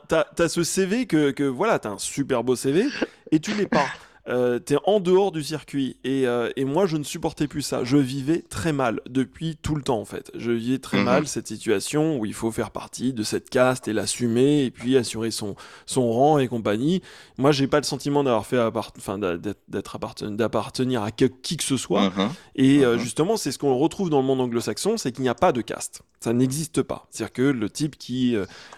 t'as 0.10 0.48
ce 0.48 0.64
CV 0.64 1.08
que, 1.08 1.32
que 1.32 1.44
voilà, 1.44 1.80
t'as 1.80 1.90
un 1.90 1.98
super 1.98 2.44
beau 2.44 2.56
CV 2.56 2.86
et 3.32 3.40
tu 3.40 3.54
l'es 3.54 3.68
pas. 3.68 3.88
Euh, 4.28 4.58
t'es 4.58 4.78
en 4.86 5.00
dehors 5.00 5.32
du 5.32 5.44
circuit. 5.44 5.98
Et, 6.04 6.28
euh, 6.28 6.50
et, 6.56 6.66
moi, 6.66 6.88
je 6.88 6.98
ne 6.98 7.04
supportais 7.04 7.48
plus 7.48 7.62
ça. 7.62 7.84
Je 7.84 7.98
vivais 7.98 8.44
très 8.50 8.74
mal 8.74 9.02
depuis 9.08 9.56
tout 9.62 9.76
le 9.76 9.84
temps, 9.84 10.00
en 10.00 10.06
fait. 10.06 10.32
Je 10.36 10.52
vivais 10.52 10.80
très 10.80 10.98
mhm. 10.98 11.04
mal 11.04 11.28
cette 11.28 11.48
situation 11.48 12.18
où 12.18 12.26
il 12.26 12.34
faut 12.34 12.52
faire 12.52 12.72
partie 12.72 13.14
de 13.14 13.24
cette 13.24 13.50
caste 13.50 13.88
et 13.88 13.94
l'assumer 13.94 14.64
et 14.64 14.72
puis 14.72 14.98
assurer 14.98 15.30
son, 15.30 15.56
son 15.86 16.12
rang 16.12 16.40
et 16.40 16.48
compagnie. 16.48 17.02
Moi, 17.38 17.52
j'ai 17.52 17.68
pas 17.68 17.78
le 17.78 17.84
sentiment 17.84 18.24
d'avoir 18.24 18.46
fait 18.48 18.60
enfin, 18.60 19.20
d'appartenir 19.20 21.04
à 21.04 21.12
qui 21.12 21.58
que 21.58 21.64
ce 21.64 21.78
soit. 21.78 22.10
Mhm. 22.10 22.30
Et 22.56 22.84
euh, 22.84 22.96
mhm. 22.96 23.00
justement, 23.00 23.38
c'est 23.38 23.52
ce 23.52 23.60
qu'on 23.60 23.78
retrouve 23.78 24.10
dans 24.10 24.22
le 24.22 24.28
monde 24.28 24.42
anglo-saxon, 24.42 24.98
c'est 24.98 25.12
qu'il 25.12 25.22
n'y 25.22 25.30
a 25.30 25.36
pas 25.36 25.52
de 25.52 25.62
caste. 25.62 26.02
Ça 26.20 26.34
n'existe 26.34 26.82
pas. 26.82 27.06
C'est-à-dire 27.12 27.34
que 27.34 27.42
le 27.44 27.70
type 27.70 28.00
qui 28.00 28.36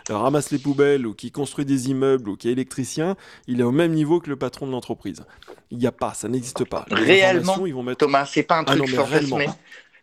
ramasse 0.09 0.51
les 0.51 0.57
poubelles 0.57 1.07
ou 1.07 1.13
qui 1.13 1.31
construit 1.31 1.63
des 1.63 1.89
immeubles 1.89 2.29
ou 2.29 2.35
qui 2.35 2.49
est 2.49 2.51
électricien, 2.51 3.15
il 3.47 3.61
est 3.61 3.63
au 3.63 3.71
même 3.71 3.93
niveau 3.93 4.19
que 4.19 4.29
le 4.29 4.35
patron 4.35 4.67
de 4.67 4.71
l'entreprise. 4.73 5.23
Il 5.71 5.77
n'y 5.77 5.87
a 5.87 5.91
pas, 5.91 6.13
ça 6.13 6.27
n'existe 6.27 6.65
pas. 6.65 6.85
réellement, 6.89 7.65
ils 7.65 7.73
vont 7.73 7.83
mettre... 7.83 7.99
Thomas, 7.99 8.25
c'est 8.25 8.43
pas 8.43 8.59
un 8.59 8.63
ah 8.67 8.75
truc 8.75 8.89
réellement. 8.89 9.39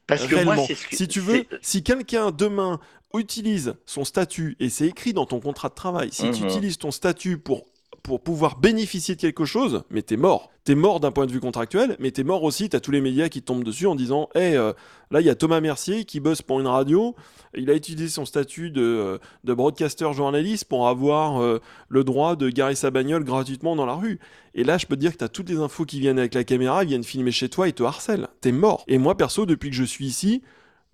Parce 0.07 0.27
que 0.27 0.45
moi, 0.45 0.57
si 0.91 1.09
tu 1.09 1.21
veux, 1.21 1.45
si 1.63 1.83
quelqu'un 1.83 2.31
demain 2.31 2.81
utilise 3.15 3.75
son 3.87 4.05
statut, 4.05 4.57
et 4.61 4.69
c'est 4.69 4.87
écrit 4.87 5.13
dans 5.13 5.27
ton 5.27 5.41
contrat 5.41 5.69
de 5.69 5.75
travail, 5.75 6.11
si 6.13 6.31
tu 6.31 6.43
mhm. 6.43 6.49
utilises 6.49 6.79
ton 6.79 6.91
statut 6.91 7.39
pour 7.39 7.65
pour 8.05 8.21
pouvoir 8.21 8.59
bénéficier 8.59 9.17
de 9.17 9.21
quelque 9.21 9.47
chose, 9.47 9.83
mais 9.91 10.03
t'es 10.03 10.19
mort. 10.19 10.51
T'es 10.63 10.75
mort 10.75 11.01
d'un 11.01 11.11
point 11.11 11.25
de 11.25 11.33
vue 11.33 11.41
contractuel, 11.41 11.97
mais 11.99 12.11
t'es 12.11 12.23
mort 12.23 12.43
aussi, 12.43 12.69
t'as 12.69 12.79
tous 12.79 12.91
les 12.91 13.01
médias 13.01 13.31
qui 13.31 13.41
tombent 13.41 13.65
dessus 13.65 13.87
en 13.87 13.95
disant 13.95 14.29
Hé, 14.35 14.57
euh, 14.57 14.75
là, 15.11 15.23
il 15.23 15.27
y 15.27 15.31
a 15.31 15.35
Thomas 15.35 15.61
Mercier 15.63 16.05
qui 16.05 16.21
bosse 16.21 16.43
pour 16.43 16.61
une 16.61 16.67
radio, 16.67 17.17
il 17.55 17.71
a 17.71 17.75
utilisé 17.75 18.09
son 18.09 18.27
statut 18.27 18.71
de, 18.71 18.83
euh, 18.83 19.19
de 19.45 19.55
broadcaster 19.55 20.13
journaliste 20.13 20.67
pour 20.67 20.87
avoir 20.87 21.43
euh, 21.43 21.61
le 21.89 22.05
droit 22.05 22.37
de 22.37 22.51
garer 22.51 22.75
sa 22.75 22.91
bagnole 22.91 23.25
gratuitement 23.25 23.75
dans 23.75 23.87
la 23.87 23.95
rue. 23.95 24.21
Et 24.55 24.65
là, 24.65 24.77
je 24.77 24.85
peux 24.85 24.97
te 24.97 25.01
dire 25.01 25.13
que 25.13 25.19
t'as 25.19 25.29
toutes 25.29 25.49
les 25.49 25.57
infos 25.57 25.87
qui 25.87 25.99
viennent 25.99 26.19
avec 26.19 26.35
la 26.35 26.45
caméra, 26.45 26.85
ils 26.85 26.89
viennent 26.89 27.05
filmer 27.05 27.33
chez 27.33 27.49
toi 27.49 27.69
et 27.69 27.73
te 27.73 27.83
harcèlent. 27.83 28.29
T'es 28.43 28.53
mort. 28.53 28.85
Et 28.87 28.99
moi, 28.99 29.17
perso, 29.17 29.47
depuis 29.47 29.71
que 29.71 29.77
je 29.77 29.85
suis 29.85 30.05
ici, 30.05 30.43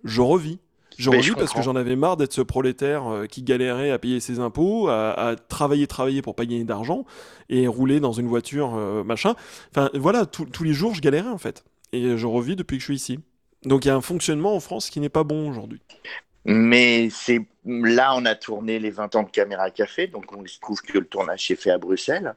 je 0.05 0.21
revis. 0.21 0.59
J'en 1.01 1.11
revis 1.11 1.31
parce 1.31 1.53
que 1.53 1.61
j'en 1.61 1.75
avais 1.75 1.95
marre 1.95 2.17
d'être 2.17 2.33
ce 2.33 2.41
prolétaire 2.41 3.07
euh, 3.07 3.25
qui 3.25 3.41
galérait 3.43 3.91
à 3.91 3.99
payer 3.99 4.19
ses 4.19 4.39
impôts, 4.39 4.87
à, 4.87 5.35
travailler, 5.49 5.87
travailler 5.87 6.21
pour 6.21 6.35
pas 6.35 6.45
gagner 6.45 6.63
d'argent 6.63 7.05
et 7.49 7.67
rouler 7.67 7.99
dans 7.99 8.11
une 8.11 8.27
voiture, 8.27 8.75
euh, 8.75 9.03
machin. 9.03 9.35
Enfin, 9.71 9.89
voilà, 9.93 10.25
tous 10.25 10.63
les 10.63 10.73
jours, 10.73 10.93
je 10.93 11.01
galérais 11.01 11.29
en 11.29 11.37
fait. 11.37 11.63
Et 11.91 12.17
je 12.17 12.27
revis 12.27 12.55
depuis 12.55 12.77
que 12.77 12.81
je 12.81 12.85
suis 12.85 12.95
ici. 12.95 13.19
Donc 13.63 13.85
il 13.85 13.89
y 13.89 13.91
a 13.91 13.95
un 13.95 14.01
fonctionnement 14.01 14.55
en 14.55 14.59
France 14.59 14.89
qui 14.89 14.99
n'est 14.99 15.09
pas 15.09 15.23
bon 15.23 15.49
aujourd'hui. 15.49 15.81
Mais 16.45 17.09
c'est 17.11 17.41
là, 17.65 18.15
on 18.15 18.25
a 18.25 18.33
tourné 18.33 18.79
les 18.79 18.89
20 18.89 19.15
ans 19.15 19.23
de 19.23 19.29
Caméra 19.29 19.69
Café, 19.69 20.07
donc 20.07 20.25
on 20.35 20.45
se 20.47 20.59
trouve 20.59 20.81
que 20.81 20.97
le 20.97 21.05
tournage 21.05 21.47
s'est 21.47 21.55
fait 21.55 21.69
à 21.69 21.77
Bruxelles. 21.77 22.33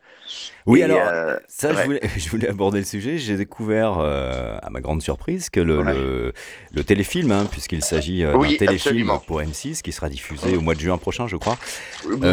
Oui, 0.67 0.83
alors, 0.83 1.01
euh, 1.01 1.37
ça, 1.49 1.73
je, 2.17 2.29
voulais, 2.29 2.49
aborder 2.49 2.79
le 2.79 2.85
sujet. 2.85 3.17
J'ai 3.17 3.37
découvert, 3.37 3.99
euh, 3.99 4.59
à 4.63 4.71
ma 4.71 4.81
grande 4.81 5.03
surprise, 5.03 5.49
que 5.49 5.61
le, 5.61 6.33
le, 6.73 6.85
téléfilm, 6.85 7.33
hein, 7.33 7.47
puisqu'il 7.51 7.83
s'agit 7.83 8.23
euh, 8.23 8.37
d'un 8.37 8.57
téléfilm 8.57 9.11
pour 9.27 9.41
M6 9.41 9.81
qui 9.81 9.93
sera 9.93 10.09
diffusé 10.11 10.57
au 10.57 10.61
mois 10.61 10.75
de 10.75 10.81
juin 10.81 10.99
prochain, 10.99 11.27
je 11.27 11.37
crois. 11.37 11.59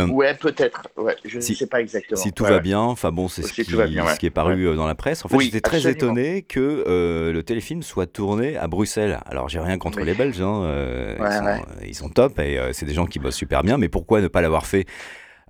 ouais, 0.10 0.34
peut-être. 0.36 0.88
Je 1.24 1.38
ne 1.38 1.42
sais 1.42 1.68
pas 1.68 1.80
exactement. 1.80 2.22
Si 2.22 2.34
tout 2.34 2.44
va 2.44 2.60
bien, 2.60 2.80
enfin 2.80 3.12
bon, 3.12 3.30
c'est 3.30 3.42
ce, 3.44 3.54
qui, 3.54 3.64
ce 3.64 4.18
qui 4.18 4.26
est 4.26 4.30
paru 4.30 4.76
dans 4.76 4.88
la 4.88 4.96
presse. 4.96 5.24
En 5.24 5.30
fait, 5.30 5.40
j'étais 5.40 5.62
très 5.62 5.88
étonné 5.88 6.42
que 6.42 6.84
le 7.34 7.42
téléfilm 7.44 7.84
soit 7.84 8.08
tourné 8.08 8.58
à 8.58 8.68
Bruxelles. 8.68 9.20
Alors, 9.26 9.48
j'ai 9.48 9.60
rien 9.60 9.78
contre 9.78 10.02
les 10.02 10.14
Belges, 10.14 10.42
hein, 10.42 11.16
ils, 11.20 11.32
sont, 11.32 11.66
ils, 11.88 11.96
sont, 11.96 12.10
top 12.10 12.40
et 12.40 12.60
c'est 12.82 12.88
des 12.88 12.96
gens 12.96 13.06
qui 13.06 13.20
bossent 13.20 13.36
super 13.36 13.62
bien, 13.62 13.78
mais 13.78 13.90
pourquoi 13.90 14.22
ne 14.22 14.28
pas 14.28 14.42
l'avoir 14.42 14.66
fait 14.66 14.88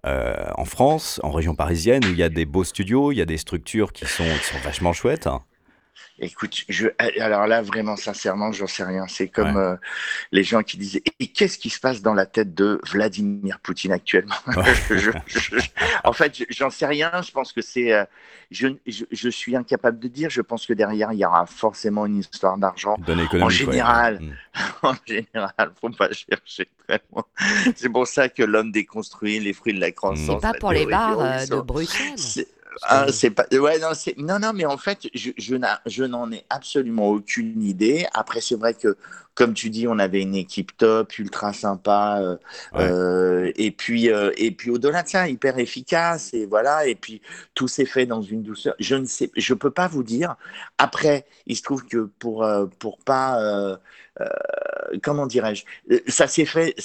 euh, 0.05 0.35
en 0.55 0.65
France, 0.65 1.21
en 1.23 1.31
région 1.31 1.55
parisienne, 1.55 2.03
où 2.03 2.09
il 2.09 2.17
y 2.17 2.23
a 2.23 2.27
des 2.27 2.45
beaux 2.45 2.65
studios, 2.65 3.13
il 3.13 3.15
y 3.19 3.21
a 3.21 3.25
des 3.25 3.37
structures 3.37 3.93
qui 3.93 4.05
sont, 4.05 4.25
qui 4.25 4.53
sont 4.53 4.59
vachement 4.65 4.91
chouettes 4.91 5.29
Écoute, 6.23 6.65
je, 6.69 6.87
alors 7.19 7.47
là, 7.47 7.63
vraiment, 7.63 7.95
sincèrement, 7.95 8.51
j'en 8.51 8.67
sais 8.67 8.83
rien. 8.83 9.05
C'est 9.07 9.27
comme 9.27 9.57
euh, 9.57 9.75
les 10.31 10.43
gens 10.43 10.61
qui 10.61 10.77
disaient 10.77 11.01
Et 11.19 11.27
qu'est-ce 11.27 11.57
qui 11.57 11.71
se 11.71 11.79
passe 11.79 12.03
dans 12.03 12.13
la 12.13 12.27
tête 12.27 12.53
de 12.53 12.79
Vladimir 12.91 13.59
Poutine 13.59 13.91
actuellement? 13.91 14.35
En 16.03 16.13
fait, 16.13 16.45
j'en 16.49 16.69
sais 16.69 16.85
rien. 16.85 17.11
Je 17.25 17.31
pense 17.31 17.53
que 17.53 17.61
c'est. 17.61 17.93
Euh, 17.93 18.05
je, 18.51 18.67
je, 18.85 19.29
suis 19.29 19.55
incapable 19.55 19.99
de 19.99 20.07
dire. 20.07 20.29
Je 20.29 20.41
pense 20.41 20.65
que 20.65 20.73
derrière, 20.73 21.13
il 21.13 21.19
y 21.19 21.25
aura 21.25 21.45
forcément 21.45 22.05
une 22.05 22.19
histoire 22.19 22.57
d'argent. 22.57 22.97
En 23.39 23.49
général, 23.49 24.19
mm. 24.19 24.33
en 24.83 24.93
général, 25.05 25.71
faut 25.79 25.89
pas 25.89 26.09
chercher 26.11 26.67
très 26.87 27.01
loin. 27.11 27.23
C'est 27.75 27.89
pour 27.89 28.07
ça 28.07 28.29
que 28.29 28.43
l'homme 28.43 28.71
déconstruit 28.71 29.39
les 29.39 29.53
fruits 29.53 29.73
de 29.73 29.79
la 29.79 29.91
croissance. 29.91 30.41
C'est 30.41 30.51
pas 30.51 30.57
pour 30.59 30.71
les 30.71 30.85
bars 30.85 31.19
euh, 31.19 31.45
de 31.45 31.61
Bruxelles. 31.61 32.45
Ah, 32.83 33.07
c'est 33.11 33.31
pas. 33.31 33.45
Ouais, 33.51 33.79
non, 33.79 33.91
non, 34.17 34.39
non, 34.39 34.53
mais 34.53 34.65
en 34.65 34.77
fait, 34.77 35.07
je, 35.13 35.31
je 35.37 36.05
n'en 36.05 36.31
ai 36.31 36.45
absolument 36.49 37.09
aucune 37.09 37.61
idée. 37.61 38.05
Après, 38.13 38.41
c'est 38.41 38.55
vrai 38.55 38.73
que, 38.73 38.97
comme 39.33 39.53
tu 39.53 39.69
dis, 39.69 39.87
on 39.87 39.99
avait 39.99 40.21
une 40.21 40.35
équipe 40.35 40.75
top, 40.77 41.17
ultra 41.19 41.53
sympa, 41.53 42.19
euh, 42.21 42.37
euh, 42.75 43.51
et 43.55 43.71
puis, 43.71 44.09
euh, 44.09 44.31
et 44.37 44.51
puis 44.51 44.71
au-delà 44.71 45.03
de 45.03 45.09
ça, 45.09 45.27
hyper 45.27 45.59
efficace, 45.59 46.33
et 46.33 46.45
voilà. 46.45 46.87
Et 46.87 46.95
puis 46.95 47.21
tout 47.55 47.67
s'est 47.67 47.85
fait 47.85 48.05
dans 48.05 48.21
une 48.21 48.41
douceur. 48.43 48.75
Je 48.79 48.95
ne 48.95 49.05
sais, 49.05 49.31
je 49.35 49.53
peux 49.53 49.71
pas 49.71 49.87
vous 49.87 50.03
dire. 50.03 50.35
Après, 50.77 51.25
il 51.47 51.57
se 51.57 51.63
trouve 51.63 51.85
que 51.85 52.09
pour 52.19 52.47
pour 52.79 52.99
pas 52.99 53.79
comment 55.01 55.27
dirais-je 55.27 55.65
Ça 56.07 56.27
s'est 56.27 56.45
fait. 56.45 56.75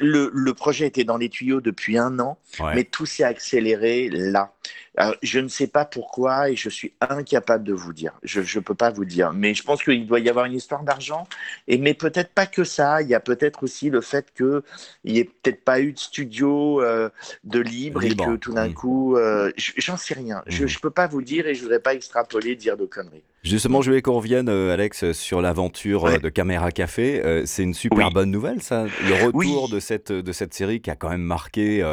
Le, 0.00 0.30
le, 0.32 0.54
projet 0.54 0.86
était 0.86 1.04
dans 1.04 1.16
les 1.16 1.28
tuyaux 1.28 1.60
depuis 1.60 1.98
un 1.98 2.18
an, 2.18 2.38
mais 2.74 2.84
tout 2.84 3.06
s'est 3.06 3.24
accéléré 3.24 4.08
là. 4.10 4.52
Euh, 5.00 5.12
je 5.22 5.38
ne 5.38 5.48
sais 5.48 5.68
pas 5.68 5.84
pourquoi 5.84 6.50
et 6.50 6.56
je 6.56 6.68
suis 6.68 6.92
incapable 7.00 7.62
de 7.64 7.72
vous 7.72 7.92
dire. 7.92 8.18
Je 8.22 8.40
ne 8.40 8.62
peux 8.62 8.74
pas 8.74 8.90
vous 8.90 9.04
dire. 9.04 9.32
Mais 9.32 9.54
je 9.54 9.62
pense 9.62 9.82
qu'il 9.82 10.06
doit 10.06 10.18
y 10.18 10.28
avoir 10.28 10.46
une 10.46 10.54
histoire 10.54 10.82
d'argent. 10.82 11.28
Et 11.68 11.78
mais 11.78 11.94
peut-être 11.94 12.32
pas 12.32 12.46
que 12.46 12.64
ça. 12.64 13.00
Il 13.02 13.08
y 13.08 13.14
a 13.14 13.20
peut-être 13.20 13.62
aussi 13.62 13.90
le 13.90 14.00
fait 14.00 14.32
qu'il 14.36 14.62
n'y 15.04 15.18
ait 15.18 15.24
peut-être 15.24 15.62
pas 15.64 15.80
eu 15.80 15.92
de 15.92 15.98
studio 15.98 16.82
euh, 16.82 17.10
de 17.44 17.60
libre, 17.60 18.02
et 18.02 18.14
que 18.14 18.36
tout 18.36 18.52
d'un 18.52 18.72
coup, 18.72 19.16
euh, 19.16 19.52
j'en 19.56 19.96
sais 19.96 20.14
rien. 20.14 20.42
Je 20.46 20.64
ne 20.64 20.80
peux 20.80 20.90
pas 20.90 21.06
vous 21.06 21.22
dire 21.22 21.46
et 21.46 21.54
je 21.54 21.60
ne 21.60 21.64
voudrais 21.64 21.80
pas 21.80 21.94
extrapoler, 21.94 22.56
dire 22.56 22.76
de 22.76 22.86
conneries. 22.86 23.22
Justement, 23.42 23.82
je 23.82 23.90
voulais 23.90 24.02
qu'on 24.02 24.14
revienne, 24.14 24.48
Alex, 24.48 25.12
sur 25.12 25.40
l'aventure 25.40 26.20
de 26.20 26.28
Caméra 26.28 26.70
Café. 26.70 27.42
c'est 27.46 27.62
une 27.62 27.74
super 27.74 28.10
bonne 28.10 28.30
nouvelle, 28.30 28.62
ça. 28.62 28.84
Le 28.84 29.26
retour 29.26 29.68
de, 29.68 29.80
cette, 29.80 30.12
de 30.12 30.32
cette 30.32 30.54
série 30.54 30.80
qui 30.80 30.90
a 30.90 30.96
quand 30.96 31.08
même 31.08 31.22
marqué 31.22 31.84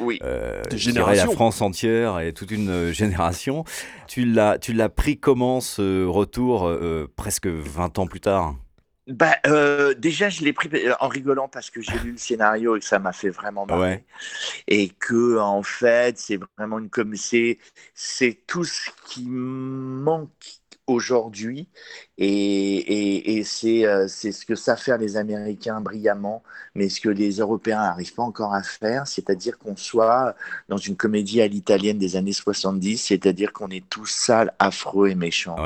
oui. 0.00 0.20
la 0.22 1.26
France 1.26 1.60
entière 1.62 2.20
et 2.20 2.32
toute 2.32 2.50
une 2.50 2.70
euh, 2.70 2.92
génération. 2.92 3.64
Tu 4.06 4.24
l'as, 4.24 4.58
tu 4.58 4.72
l'as 4.72 4.88
pris 4.88 5.18
comment 5.18 5.60
ce 5.60 6.04
retour 6.04 6.66
euh, 6.66 7.10
presque 7.16 7.46
20 7.46 7.98
ans 7.98 8.06
plus 8.06 8.20
tard? 8.20 8.56
Bah, 9.06 9.36
euh, 9.46 9.92
déjà, 9.94 10.30
je 10.30 10.42
l'ai 10.42 10.54
pris 10.54 10.70
en 10.98 11.08
rigolant 11.08 11.46
parce 11.46 11.70
que 11.70 11.82
j'ai 11.82 11.98
lu 11.98 12.12
le 12.12 12.16
scénario 12.16 12.76
et 12.76 12.80
que 12.80 12.86
ça 12.86 12.98
m'a 12.98 13.12
fait 13.12 13.28
vraiment 13.28 13.66
marrer. 13.66 14.04
Et 14.66 14.88
que, 14.88 15.38
en 15.38 15.62
fait, 15.62 16.18
c'est 16.18 16.38
vraiment 16.56 16.78
une 16.78 16.88
comme 16.88 17.14
c'est, 17.14 17.58
c'est 17.92 18.46
tout 18.46 18.64
ce 18.64 18.88
qui 19.06 19.26
manque 19.26 20.30
aujourd'hui 20.86 21.68
et, 22.18 23.42
euh, 23.64 24.06
c'est 24.08 24.32
ce 24.32 24.46
que 24.46 24.54
savent 24.54 24.80
faire 24.80 24.98
les 24.98 25.16
Américains 25.16 25.80
brillamment, 25.80 26.42
mais 26.74 26.88
ce 26.88 27.00
que 27.00 27.08
les 27.08 27.38
Européens 27.38 27.80
n'arrivent 27.82 28.14
pas 28.14 28.22
encore 28.22 28.54
à 28.54 28.62
faire, 28.62 29.06
c'est-à-dire 29.06 29.58
qu'on 29.58 29.76
soit 29.76 30.34
dans 30.68 30.76
une 30.76 30.96
comédie 30.96 31.40
à 31.42 31.48
l'italienne 31.48 31.98
des 31.98 32.16
années 32.16 32.32
70, 32.32 32.98
c'est-à-dire 32.98 33.52
qu'on 33.52 33.68
est 33.68 33.88
tous 33.88 34.06
sales, 34.06 34.52
affreux 34.58 35.08
et 35.08 35.14
méchants. 35.14 35.56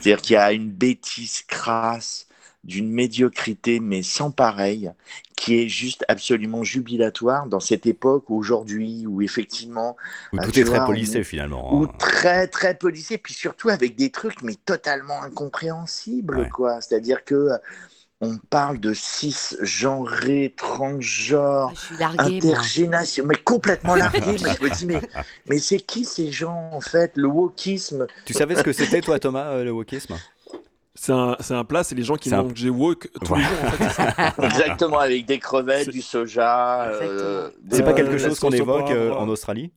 C'est-à-dire 0.00 0.22
qu'il 0.22 0.34
y 0.34 0.36
a 0.36 0.52
une 0.52 0.70
bêtise 0.70 1.42
crasse 1.42 2.25
d'une 2.66 2.90
médiocrité, 2.90 3.80
mais 3.80 4.02
sans 4.02 4.30
pareil, 4.30 4.90
qui 5.36 5.60
est 5.60 5.68
juste 5.68 6.04
absolument 6.08 6.64
jubilatoire 6.64 7.46
dans 7.46 7.60
cette 7.60 7.86
époque 7.86 8.30
aujourd'hui 8.30 9.06
où 9.06 9.22
effectivement. 9.22 9.96
Où 10.32 10.38
euh, 10.38 10.42
tout 10.42 10.58
est 10.58 10.64
très 10.64 10.84
policé 10.84 11.24
finalement. 11.24 11.74
ou 11.74 11.84
hein. 11.84 11.90
très 11.98 12.46
très 12.48 12.74
policé, 12.76 13.18
puis 13.18 13.34
surtout 13.34 13.68
avec 13.68 13.96
des 13.96 14.10
trucs 14.10 14.42
mais 14.42 14.54
totalement 14.64 15.22
incompréhensibles, 15.22 16.38
Ouais. 16.38 16.48
quoi. 16.48 16.80
C'est-à-dire 16.80 17.24
que 17.24 17.34
euh, 17.34 17.56
on 18.20 18.36
parle 18.38 18.80
de 18.80 18.94
transgenres, 20.56 21.72
suis 21.78 21.96
larguée, 21.98 22.40
moi. 22.42 22.52
intergénation, 22.54 23.24
mais 23.26 23.36
complètement 23.36 23.94
largué. 24.02 24.20
mais 24.42 24.54
je 24.58 24.62
me 24.64 24.70
dis, 24.74 24.86
mais, 24.86 25.00
mais 25.48 25.58
c'est 25.58 25.78
qui 25.80 26.04
ces 26.04 26.32
gens 26.32 26.70
en 26.72 26.80
fait 26.80 27.12
Le 27.16 27.28
wokisme? 27.28 28.06
Tu 28.24 28.32
savais 28.32 28.56
ce 28.56 28.62
que 28.62 28.72
c'était 28.72 29.02
toi 29.02 29.18
Thomas, 29.18 29.50
euh, 29.50 29.64
le 29.64 29.70
wokisme? 29.70 30.16
C'est 30.98 31.12
un, 31.12 31.36
c'est 31.40 31.54
un 31.54 31.64
plat, 31.64 31.84
c'est 31.84 31.94
les 31.94 32.02
gens 32.02 32.16
qui 32.16 32.32
un- 32.34 32.42
mangent 32.42 32.60
des 32.62 32.70
wok 32.70 33.08
tous 33.24 33.34
les 33.34 33.42
jours. 33.42 33.52
En 33.64 33.70
fait. 33.70 34.42
Exactement, 34.44 34.98
avec 34.98 35.26
des 35.26 35.38
crevettes, 35.38 35.90
du 35.90 36.02
soja. 36.02 36.84
euh, 36.88 37.50
C'est 37.70 37.84
pas 37.84 37.92
quelque 37.92 38.12
la 38.16 38.28
chose 38.28 38.40
qu'on 38.40 38.50
évoque 38.50 38.90
euh, 38.90 39.12
en 39.12 39.28
Australie? 39.28 39.70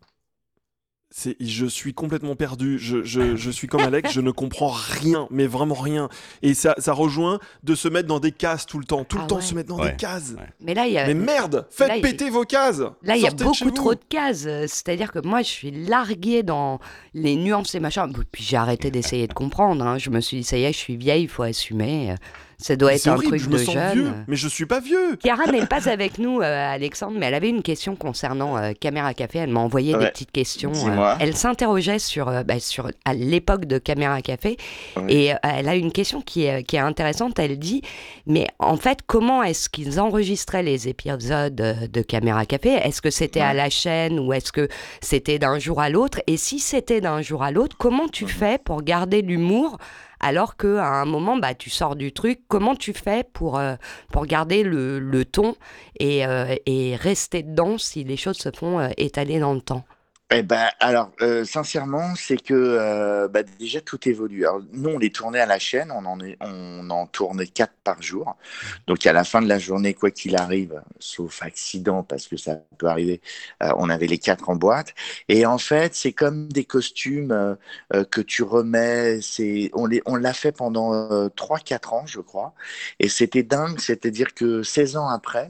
Je 1.39 1.66
suis 1.66 1.94
complètement 1.94 2.36
perdu. 2.36 2.78
Je, 2.80 3.04
je- 3.04 3.36
je 3.36 3.50
suis 3.51 3.68
comme 3.68 3.82
Alex, 3.82 4.12
je 4.12 4.22
ne 4.22 4.32
comprends 4.32 4.68
rien, 4.72 5.28
mais 5.32 5.48
vraiment 5.48 5.74
rien. 5.75 6.08
Et 6.44 6.54
ça, 6.54 6.75
ça 6.78 6.94
rejoint 6.94 7.39
de 7.63 7.74
se 7.75 7.88
mettre 7.88 8.08
dans 8.08 8.20
des 8.20 8.32
cases 8.32 8.66
tout 8.66 8.78
le 8.80 8.86
temps. 8.86 9.04
Tout 9.04 9.18
Ah 9.20 9.24
le 9.24 9.28
temps 9.28 9.36
ouais. 9.38 9.42
se 9.42 9.56
mettre 9.56 9.70
dans 9.70 9.80
Ouais. 9.80 9.92
des 9.92 9.98
cases. 9.98 10.34
Ouais. 10.38 10.46
Mais 10.62 10.74
là, 10.74 10.86
il 10.88 10.94
y 10.94 10.98
a, 10.98 11.08
Mais 11.08 11.13
merde, 11.16 11.68
faites 11.72 11.88
là, 11.88 12.00
péter 12.00 12.30
vos 12.30 12.44
cases. 12.44 12.80
Là, 13.04 13.16
il 13.16 13.22
y 13.24 13.28
a 13.28 13.32
beaucoup 13.32 13.72
trop 13.72 13.96
de 13.96 14.00
cases. 14.08 14.44
C'est-à-dire 14.68 15.12
que 15.12 15.20
moi, 15.20 15.42
je 15.42 15.48
suis 15.48 15.72
larguée 15.72 16.44
dans 16.44 16.80
les 17.13 17.36
nuances 17.36 17.74
et 17.75 17.80
machin. 17.80 18.08
Puis 18.32 18.44
j'ai 18.44 18.58
arrêté 18.58 18.92
d'essayer 18.92 19.28
de 19.28 19.34
comprendre. 19.34 19.86
hein. 19.86 19.98
Je 19.98 20.10
me 20.12 20.20
suis 20.22 20.38
dit, 20.38 20.44
ça 20.44 20.58
y 20.58 20.63
est, 20.63 20.74
je 20.74 20.78
suis 20.78 20.96
vieille, 20.98 21.24
il 21.24 21.30
faut 21.30 21.44
assumer. 21.44 22.16
Ça 22.62 22.75
doit 22.75 22.94
être 22.94 23.08
un 23.08 23.13
horrible, 23.13 23.38
truc 23.38 23.42
je 23.42 23.48
me 23.50 23.54
de 23.58 23.63
sens 23.63 23.74
jeune. 23.74 23.94
vieux. 23.94 24.12
Mais 24.28 24.36
je 24.36 24.48
suis 24.50 24.66
pas 24.66 24.82
vieux. 24.82 25.16
Chiara 25.24 25.50
n'est 25.50 25.66
pas 25.66 25.88
avec 25.89 26.18
nous, 26.20 26.42
euh, 26.42 26.74
Alexandre, 26.74 27.16
mais 27.18 27.28
elle 27.28 27.34
avait 27.34 27.48
une 27.50 27.62
question 27.62 27.96
concernant 27.96 28.58
euh, 28.58 28.74
Caméra 28.78 29.13
Café. 29.13 29.39
Elle 29.39 29.50
m'a 29.50 29.62
envoyé 29.62 29.94
des 29.94 30.00
Ouais. 30.00 30.12
petites 30.12 30.32
questions. 30.34 30.72
Dis-moi. 30.72 31.16
elle 31.22 31.36
s'interrogeait 31.38 32.00
sur, 32.00 32.28
euh, 32.28 32.44
bah, 32.44 32.60
sur 32.60 32.92
à 33.06 33.13
l'époque 33.13 33.63
de 33.66 33.78
Caméra 33.78 34.22
Café 34.22 34.58
Ouais. 34.98 35.04
et 35.13 35.34
euh, 35.34 35.38
elle 35.44 35.70
a 35.70 35.75
une 35.75 35.92
question 35.94 36.22
qui 36.22 36.44
est, 36.46 36.63
qui 36.63 36.75
est 36.75 36.80
intéressante. 36.80 37.39
Elle 37.39 37.58
dit 37.60 37.82
Mais 38.25 38.46
en 38.60 38.75
fait, 38.75 39.00
comment 39.08 39.42
est-ce 39.42 39.70
qu'ils 39.70 40.00
enregistraient 40.01 40.63
les 40.63 40.89
épisodes 40.89 41.62
euh, 41.62 41.88
de 41.88 42.01
Caméra 42.01 42.46
Café? 42.46 42.72
Est-ce 42.74 43.01
que 43.01 43.10
c'était 43.10 43.39
à 43.39 43.54
la 43.54 43.70
chaîne 43.70 44.20
ou 44.20 44.34
est-ce 44.34 44.51
que 44.51 44.68
c'était 45.00 45.39
d'un 45.39 45.60
jour 45.60 45.80
à 45.80 45.89
l'autre? 45.89 46.20
Et 46.28 46.36
si 46.36 46.60
c'était 46.60 47.00
d'un 47.00 47.22
jour 47.22 47.42
à 47.42 47.51
l'autre, 47.51 47.78
comment 47.80 48.10
tu 48.10 48.28
fais 48.28 48.58
pour 48.58 48.82
garder 48.84 49.22
l'humour 49.22 49.78
alors 50.20 50.58
que 50.58 50.78
à 50.78 50.88
un 50.88 51.06
moment, 51.06 51.38
bah, 51.38 51.54
tu 51.56 51.70
sors 51.70 51.96
du 51.96 52.12
truc. 52.12 52.42
Comment 52.48 52.76
tu 52.76 52.94
fais 52.94 53.24
pour, 53.24 53.58
euh, 53.58 53.76
pour 54.12 54.26
garder 54.26 54.64
le, 54.64 55.00
le 55.00 55.26
ton 55.26 55.56
et, 56.00 56.26
euh, 56.26 56.56
et 56.66 56.96
rester 56.96 57.44
dedans 57.44 57.78
si 57.78 58.04
les 58.04 58.18
choses 58.18 58.38
se 58.38 58.50
font 58.56 58.80
euh, 58.80 58.90
étaler 58.98 59.40
dans 59.40 59.54
le 59.54 59.62
temps? 59.62 59.86
Eh 60.32 60.44
ben, 60.44 60.70
alors, 60.80 61.12
euh, 61.22 61.44
sincèrement, 61.44 62.14
c'est 62.16 62.38
que 62.38 62.54
euh, 62.54 63.28
bah, 63.28 63.42
déjà 63.42 63.82
tout 63.82 64.08
évolue. 64.08 64.46
Alors, 64.46 64.62
nous, 64.74 64.92
on 64.92 65.00
les 65.00 65.10
tournait 65.12 65.40
à 65.40 65.48
la 65.48 65.58
chaîne, 65.58 65.92
on 65.92 66.06
en, 66.06 66.20
est, 66.20 66.38
on 66.40 66.88
en 66.92 67.08
tournait 67.08 67.48
quatre 67.48 67.74
par 67.84 68.00
jour. 68.04 68.38
Donc, 68.86 69.08
à 69.08 69.14
la 69.14 69.24
fin 69.24 69.42
de 69.42 69.48
la 69.48 69.58
journée, 69.58 69.96
quoi 69.96 70.12
qu'il 70.12 70.36
arrive, 70.36 70.84
sauf 71.00 71.42
accident, 71.42 72.04
parce 72.04 72.28
que 72.28 72.38
ça 72.38 72.58
peut 72.78 72.86
arriver, 72.86 73.22
euh, 73.64 73.72
on 73.78 73.90
avait 73.90 74.06
les 74.06 74.20
quatre 74.20 74.50
en 74.50 74.56
boîte. 74.56 74.94
Et 75.30 75.48
en 75.48 75.58
fait, 75.58 75.96
c'est 75.96 76.14
comme 76.14 76.48
des 76.50 76.64
costumes 76.64 77.32
euh, 77.32 77.56
euh, 77.96 78.04
que 78.04 78.22
tu 78.22 78.44
remets. 78.44 79.22
C'est, 79.22 79.72
on, 79.74 79.88
les, 79.88 80.04
on 80.06 80.16
l'a 80.16 80.34
fait 80.34 80.52
pendant 80.52 80.94
euh, 80.94 81.30
3-4 81.30 81.96
ans, 81.96 82.06
je 82.06 82.20
crois. 82.20 82.54
Et 83.00 83.10
c'était 83.10 83.42
dingue, 83.44 83.80
c'est-à-dire 83.80 84.36
que 84.36 84.62
16 84.62 84.96
ans 84.96 85.10
après, 85.10 85.50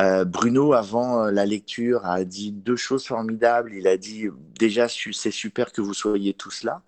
euh, 0.00 0.24
Bruno, 0.24 0.72
avant 0.74 1.24
euh, 1.24 1.30
la 1.30 1.44
lecture, 1.46 2.06
a 2.06 2.24
dit 2.24 2.52
deux 2.52 2.76
choses 2.76 3.04
formidables. 3.06 3.72
Il 3.74 3.86
a 3.88 3.96
dit 3.96 4.26
déjà, 4.58 4.86
c'est 4.88 5.30
super 5.30 5.72
que 5.72 5.80
vous 5.80 5.94
soyez 5.94 6.34
tous 6.34 6.62
là. 6.62 6.82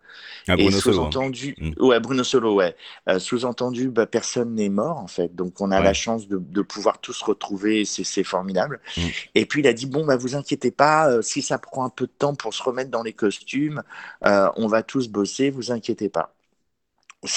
Ah, 0.49 0.55
et 0.55 0.63
Bruno 0.65 0.77
hein. 0.77 0.81
sous-entendu, 0.81 1.55
Mm. 1.59 1.73
ouais, 1.81 2.01
Bruno 2.01 2.25
Solo, 2.25 2.55
ouais. 2.55 2.77
Euh, 3.09 3.19
sous-entendu, 3.19 3.91
bah, 3.91 4.07
personne 4.07 4.55
n'est 4.55 4.69
mort 4.69 4.99
en 4.99 5.07
fait. 5.07 5.35
Donc 5.35 5.61
on 5.61 5.71
a 5.71 5.79
Ouais. 5.79 5.85
la 5.85 5.93
chance 5.93 6.29
de, 6.29 6.39
de 6.39 6.63
pouvoir 6.63 7.01
tous 7.01 7.21
retrouver. 7.23 7.81
et 7.81 7.85
C'est 7.85 8.25
formidable. 8.25 8.81
Mm. 8.97 9.01
Et 9.35 9.47
puis 9.47 9.61
il 9.63 9.67
a 9.67 9.73
dit 9.73 9.87
bon, 9.87 10.05
bah 10.07 10.17
vous 10.17 10.35
inquiétez 10.37 10.71
pas. 10.71 11.11
euh, 11.11 11.23
si 11.23 11.43
ça 11.43 11.59
prend 11.59 11.85
un 11.85 11.91
peu 11.91 12.07
de 12.07 12.13
temps 12.13 12.35
pour 12.35 12.55
se 12.55 12.63
remettre 12.63 12.91
dans 12.91 13.03
les 13.03 13.13
costumes, 13.13 13.83
on 14.23 14.67
va 14.69 14.83
tous 14.83 15.09
bosser. 15.09 15.51
Vous 15.51 15.73
inquiétez 15.73 16.09
pas. 16.09 16.35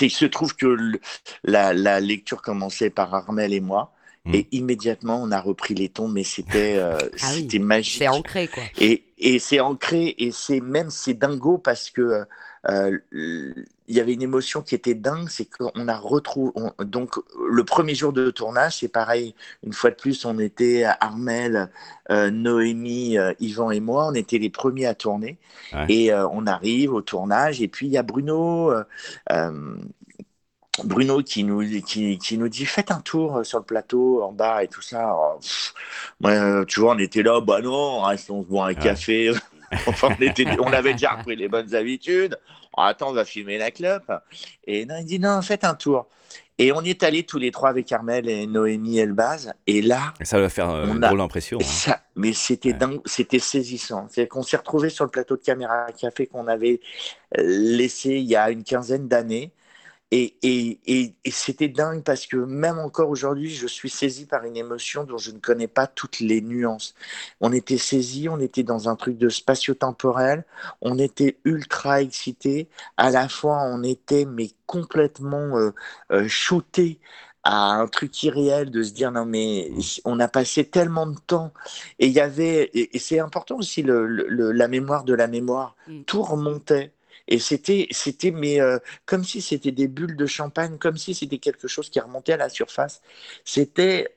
Il 0.01 0.11
se 0.11 0.25
trouve 0.25 0.55
que 0.55 0.65
le- 0.65 0.99
la, 1.43 1.73
la 1.73 1.99
lecture 1.99 2.41
commençait 2.41 2.89
par 2.89 3.13
Armel 3.13 3.53
et 3.53 3.59
moi. 3.61 3.92
Mm. 4.25 4.35
Et 4.35 4.47
immédiatement, 4.51 5.21
on 5.21 5.31
a 5.31 5.41
repris 5.41 5.73
les 5.75 5.89
tons, 5.89 6.07
mais 6.07 6.23
c'était 6.23 6.77
euh, 6.77 6.97
Ah 7.21 7.31
oui, 7.33 7.41
c'était 7.41 7.59
magique. 7.59 7.97
C'est 7.97 8.07
ancré, 8.07 8.47
quoi. 8.47 8.63
Et, 8.79 9.03
et 9.17 9.37
c'est 9.39 9.59
ancré, 9.59 10.15
et 10.17 10.31
c'est 10.31 10.61
même 10.61 10.89
c'est 10.89 11.13
dingo 11.13 11.57
parce 11.57 11.89
que 11.89 12.23
euh, 12.69 12.97
il 13.11 13.95
y 13.97 13.99
avait 13.99 14.13
une 14.13 14.21
émotion 14.21 14.61
qui 14.61 14.75
était 14.75 14.93
dingue, 14.93 15.27
c'est 15.27 15.43
qu'on 15.43 15.89
a 15.89 15.97
retrouvé. 15.97 16.53
on- 16.55 16.71
donc 16.85 17.15
le 17.51 17.65
premier 17.65 17.95
jour 17.95 18.13
de 18.13 18.31
tournage, 18.31 18.77
c'est 18.77 18.87
pareil. 18.87 19.35
Une 19.61 19.73
fois 19.73 19.89
de 19.89 19.95
plus, 19.95 20.23
on 20.23 20.39
était 20.39 20.85
Armel, 21.01 21.69
euh, 22.09 22.31
Noémie, 22.31 23.17
euh, 23.17 23.33
Yvan 23.41 23.71
et 23.71 23.81
moi, 23.81 24.07
on 24.07 24.13
était 24.13 24.37
les 24.37 24.49
premiers 24.49 24.85
à 24.85 24.95
tourner. 24.95 25.37
Ouais. 25.73 25.85
Et 25.89 26.13
euh, 26.13 26.25
on 26.31 26.47
arrive 26.47 26.93
au 26.93 27.01
tournage, 27.01 27.61
et 27.61 27.67
puis 27.67 27.87
il 27.87 27.91
y 27.91 27.97
a 27.97 28.03
Bruno. 28.03 28.71
Bruno 30.83 31.21
qui 31.21 31.43
nous, 31.43 31.61
qui, 31.81 32.17
qui 32.17 32.37
nous 32.37 32.49
dit 32.49 32.65
faites 32.65 32.89
un 32.91 32.99
tour 32.99 33.37
euh, 33.37 33.43
sur 33.43 33.59
le 33.59 33.65
plateau 33.65 34.23
en 34.23 34.31
bas 34.31 34.63
et 34.63 34.67
tout 34.67 34.81
ça. 34.81 35.15
Pff, 35.39 35.73
euh, 36.25 36.65
tu 36.65 36.79
vois, 36.79 36.95
on 36.95 36.97
était 36.99 37.21
là, 37.23 37.39
bah 37.41 37.61
non, 37.61 37.71
on 37.99 38.01
reste, 38.01 38.31
on 38.31 38.41
se 38.43 38.47
boit 38.47 38.67
un 38.67 38.73
café. 38.73 39.31
enfin, 39.87 40.09
on, 40.19 40.23
était, 40.23 40.45
on 40.59 40.73
avait 40.73 40.93
déjà 40.93 41.11
repris 41.11 41.35
les 41.35 41.47
bonnes 41.47 41.75
habitudes. 41.75 42.37
Oh, 42.75 42.81
attends, 42.81 43.09
on 43.09 43.13
va 43.13 43.23
filmer 43.23 43.59
la 43.59 43.69
clope. 43.69 44.11
Et 44.65 44.85
non, 44.87 44.95
il 44.99 45.05
dit 45.05 45.19
non, 45.19 45.41
faites 45.43 45.63
un 45.63 45.75
tour. 45.75 46.07
Et 46.59 46.71
on 46.71 46.81
y 46.81 46.89
est 46.91 47.03
allés 47.03 47.23
tous 47.23 47.39
les 47.39 47.49
trois 47.51 47.69
avec 47.69 47.91
Armel 47.91 48.27
et 48.29 48.45
Noémie 48.47 48.99
Elbaz. 48.99 49.53
Et 49.67 49.81
là, 49.81 50.13
Et 50.19 50.25
ça 50.25 50.39
va 50.39 50.49
faire 50.49 50.69
euh, 50.69 50.87
une 50.87 51.03
a- 51.03 51.07
drôle 51.07 51.19
d'impression. 51.19 51.57
hein. 51.59 51.63
ça, 51.65 52.01
mais 52.15 52.33
c'était 52.33 52.69
Ouais. 52.71 52.77
dingue, 52.77 52.99
c'était 53.05 53.39
saisissant. 53.39 54.07
C'est 54.11 54.27
qu'on 54.27 54.43
s'est 54.43 54.57
retrouvé 54.57 54.89
sur 54.89 55.03
le 55.05 55.09
plateau 55.11 55.35
de 55.35 55.41
caméra 55.41 55.87
café 55.99 56.25
qu'on 56.27 56.47
avait 56.47 56.79
euh, 57.37 57.43
laissé 57.43 58.09
il 58.15 58.25
y 58.25 58.35
a 58.35 58.49
une 58.49 58.63
quinzaine 58.63 59.07
d'années. 59.07 59.51
Et, 60.15 60.35
et, 60.43 60.79
et, 60.85 61.15
et 61.25 61.31
c'était 61.31 61.69
dingue 61.69 62.03
parce 62.03 62.27
que 62.27 62.37
même 62.37 62.77
encore 62.77 63.09
aujourd'hui, 63.09 63.49
je 63.49 63.65
suis 63.65 63.89
saisi 63.89 64.27
par 64.27 64.43
une 64.45 64.55
émotion 64.57 65.05
dont 65.05 65.17
je 65.17 65.31
ne 65.31 65.39
connais 65.39 65.67
pas 65.67 65.87
toutes 65.87 66.19
les 66.19 66.39
nuances. 66.41 66.93
On 67.41 67.51
était 67.51 67.79
saisi, 67.79 68.29
on 68.29 68.39
était 68.39 68.61
dans 68.61 68.89
un 68.89 68.95
truc 68.95 69.17
de 69.17 69.29
spatio-temporel, 69.29 70.45
on 70.81 70.99
était 70.99 71.39
ultra 71.45 72.01
excité. 72.01 72.69
À 72.97 73.09
la 73.09 73.27
fois, 73.27 73.63
on 73.63 73.81
était 73.81 74.25
mais 74.25 74.51
complètement 74.67 75.57
euh, 75.57 75.71
euh, 76.11 76.27
shooté 76.27 76.99
à 77.43 77.71
un 77.73 77.87
truc 77.87 78.21
irréel 78.23 78.69
de 78.71 78.83
se 78.83 78.93
dire 78.93 79.11
non 79.11 79.25
mais 79.25 79.69
on 80.05 80.19
a 80.19 80.27
passé 80.29 80.63
tellement 80.65 81.07
de 81.07 81.19
temps 81.27 81.51
et 81.99 82.07
il 82.07 82.13
y 82.13 82.19
avait 82.21 82.63
et, 82.73 82.95
et 82.95 82.99
c'est 82.99 83.19
important 83.19 83.57
aussi 83.57 83.81
le, 83.83 84.07
le- 84.07 84.27
le- 84.29 84.51
la 84.51 84.67
mémoire 84.69 85.03
de 85.03 85.13
la 85.13 85.27
mémoire 85.27 85.75
Mm. 85.87 86.03
tout 86.03 86.21
remontait 86.21 86.93
et 87.27 87.39
c'était 87.39 87.87
c'était 87.91 88.31
mais 88.31 88.59
euh, 88.61 88.79
comme 89.05 89.23
si 89.23 89.41
c'était 89.41 89.71
des 89.71 89.87
bulles 89.87 90.15
de 90.17 90.25
champagne 90.25 90.77
comme 90.77 90.97
si 90.97 91.13
c'était 91.13 91.37
quelque 91.37 91.67
chose 91.67 91.89
qui 91.89 91.99
remontait 91.99 92.33
à 92.33 92.37
la 92.37 92.49
surface. 92.49 93.01
C'était 93.45 94.15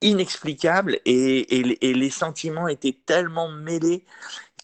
inexplicable 0.00 1.00
et, 1.04 1.46
les 1.94 2.10
sentiments 2.10 2.68
étaient 2.68 2.96
tellement 3.06 3.50
mêlés 3.50 4.04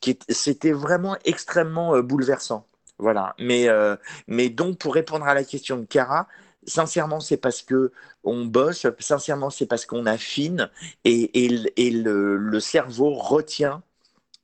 que 0.03 0.13
c'était 0.29 0.73
vraiment 0.73 1.17
extrêmement 1.25 1.95
euh, 1.97 2.03
bouleversant. 2.03 2.67
Voilà. 2.99 3.35
Mais 3.41 3.69
euh, 3.69 3.97
mais 4.29 4.49
donc 4.51 4.79
pour 4.79 4.95
répondre 4.95 5.27
à 5.27 5.35
la 5.35 5.45
question 5.45 5.79
de 5.79 5.85
Cara 5.87 6.29
sincèrement 6.67 7.21
c'est 7.21 7.37
parce 7.37 7.63
que 7.63 7.93
on 8.25 8.47
bosse 8.47 8.87
sincèrement 9.01 9.51
c'est 9.51 9.67
parce 9.67 9.87
qu'on 9.87 10.07
affine 10.07 10.71
et, 11.05 11.31
le 11.49 12.61
cerveau 12.61 13.15
retient 13.15 13.83